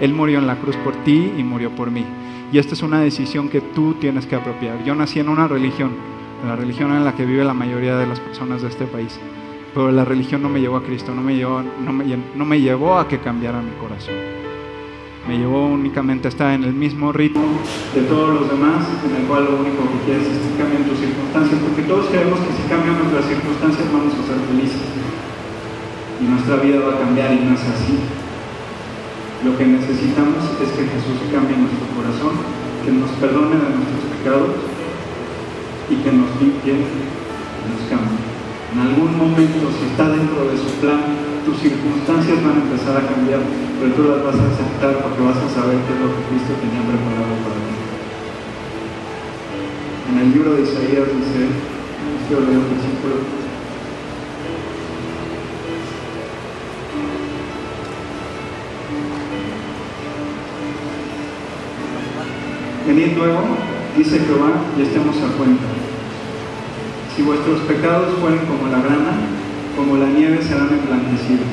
[0.04, 2.04] Él murió en la cruz por ti y murió por mí.
[2.51, 4.84] Y esta es una decisión que tú tienes que apropiar.
[4.84, 5.91] Yo nací en una religión,
[6.45, 9.18] la religión en la que vive la mayoría de las personas de este país.
[9.74, 11.93] Pero la religión no me llevó a Cristo, no me llevó, no
[12.45, 14.16] me, llevó a que cambiara mi corazón.
[15.26, 17.45] Me llevó únicamente a estar en el mismo ritmo
[17.95, 20.99] de todos los demás, en el cual lo único que quieres es que cambien tus
[20.99, 24.84] circunstancias, porque todos creemos que si cambian nuestras circunstancias vamos a ser felices.
[26.20, 28.22] Y nuestra vida va a cambiar y no es así.
[29.43, 32.39] Lo que necesitamos es que Jesús cambie nuestro corazón,
[32.79, 34.55] que nos perdone de nuestros pecados
[35.91, 38.23] y que nos limpie y nos cambie.
[38.71, 43.03] En algún momento, si está dentro de su plan, tus circunstancias van a empezar a
[43.03, 43.43] cambiar,
[43.83, 46.55] pero tú las vas a aceptar porque vas a saber qué es lo que Cristo
[46.63, 47.75] tenía preparado para ti.
[50.07, 53.42] En el libro de Isaías dice, este versículo
[62.86, 63.39] Venid luego,
[63.95, 65.63] dice Jehová, y estemos a cuenta.
[67.15, 69.23] Si vuestros pecados fueren como la grana,
[69.77, 71.47] como la nieve serán emblanquecidos.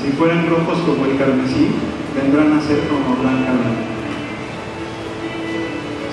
[0.00, 1.68] Si fueren rojos como el carmesí,
[2.16, 3.92] vendrán a ser como blanca lana.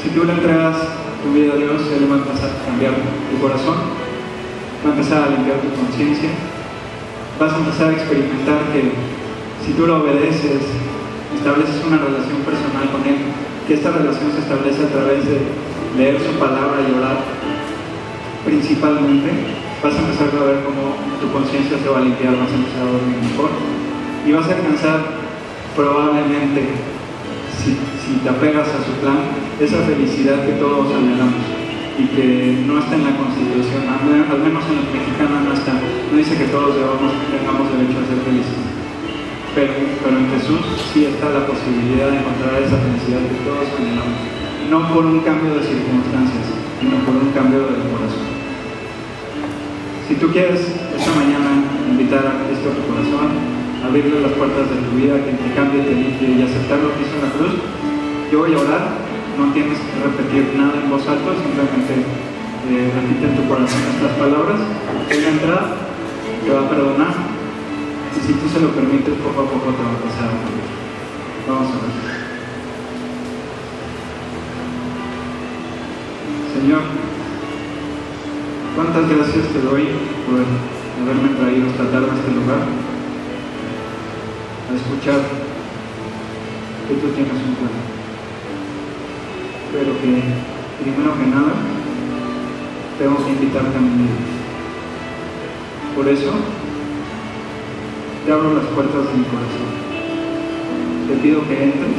[0.03, 0.75] Si tú le entregas
[1.23, 2.93] tu vida a Dios, Él va a empezar a cambiar
[3.31, 3.77] tu corazón,
[4.83, 6.29] va a empezar a limpiar tu conciencia,
[7.39, 8.91] vas a empezar a experimentar que
[9.63, 10.59] si tú lo obedeces,
[11.35, 15.37] estableces una relación personal con Él, que esta relación se establece a través de
[15.93, 17.21] leer su palabra y orar
[18.41, 19.29] principalmente,
[19.85, 22.81] vas a empezar a ver cómo tu conciencia se va a limpiar, vas a empezar
[22.81, 23.53] a dormir mejor
[24.25, 25.21] y vas a alcanzar
[25.77, 26.81] probablemente,
[27.61, 27.77] si,
[28.25, 31.45] te apegas a su plan, esa felicidad que todos anhelamos
[31.93, 36.17] y que no está en la Constitución, al menos en la mexicana no está, no
[36.17, 38.68] dice que todos tengamos derecho a ser felices
[39.55, 40.61] pero, en Jesús
[40.93, 44.19] sí está la posibilidad de encontrar esa felicidad que todos anhelamos.
[44.69, 46.45] No por un cambio de circunstancias,
[46.77, 48.29] sino por un cambio del corazón.
[50.07, 53.29] Si tú quieres esta mañana invitar a Cristo a tu corazón,
[53.81, 57.09] abrirle las puertas de tu vida, que te cambie, te limpie y aceptar lo que
[57.09, 57.53] hizo en la cruz,
[58.29, 58.83] yo voy a orar,
[59.37, 62.05] no tienes que repetir nada en voz alta, simplemente
[62.69, 64.61] eh, repite en tu corazón estas palabras,
[65.09, 65.63] Él va a entrar,
[66.45, 67.28] te va a perdonar
[68.15, 71.67] y si tú se lo permites, poco a poco te va a pasar a Vamos
[71.67, 72.09] a ver.
[76.53, 76.81] Señor,
[78.75, 79.87] cuántas gracias te doy
[80.25, 80.43] por
[81.01, 82.67] haberme traído esta tarde a este lugar,
[84.69, 85.21] a escuchar
[86.87, 87.75] que tú tienes un plan.
[89.71, 90.11] Pero que,
[90.83, 91.53] primero que nada,
[92.97, 94.09] tengo que invitarte a mi.
[95.95, 96.31] Por eso,
[98.29, 99.73] te abro las puertas de mi corazón.
[101.09, 101.97] Te pido que entres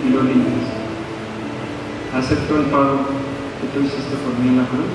[0.00, 0.72] y lo limpies.
[2.16, 3.04] Acepto el pago
[3.60, 4.88] que tú hiciste por mí en la cruz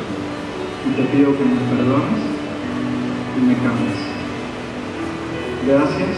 [0.89, 2.23] y te pido que me perdones
[3.37, 4.01] y me cambies.
[5.67, 6.17] Gracias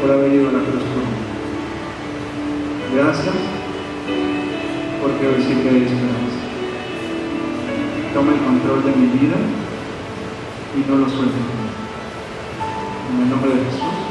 [0.00, 1.18] por haber ido a la cruz por mí.
[2.94, 3.34] Gracias
[5.02, 6.38] porque hoy sí que hay esperanza.
[8.14, 9.34] Toma el control de mi vida
[10.78, 11.65] y no lo sueltes.
[13.08, 14.05] En el nombre de Jesús.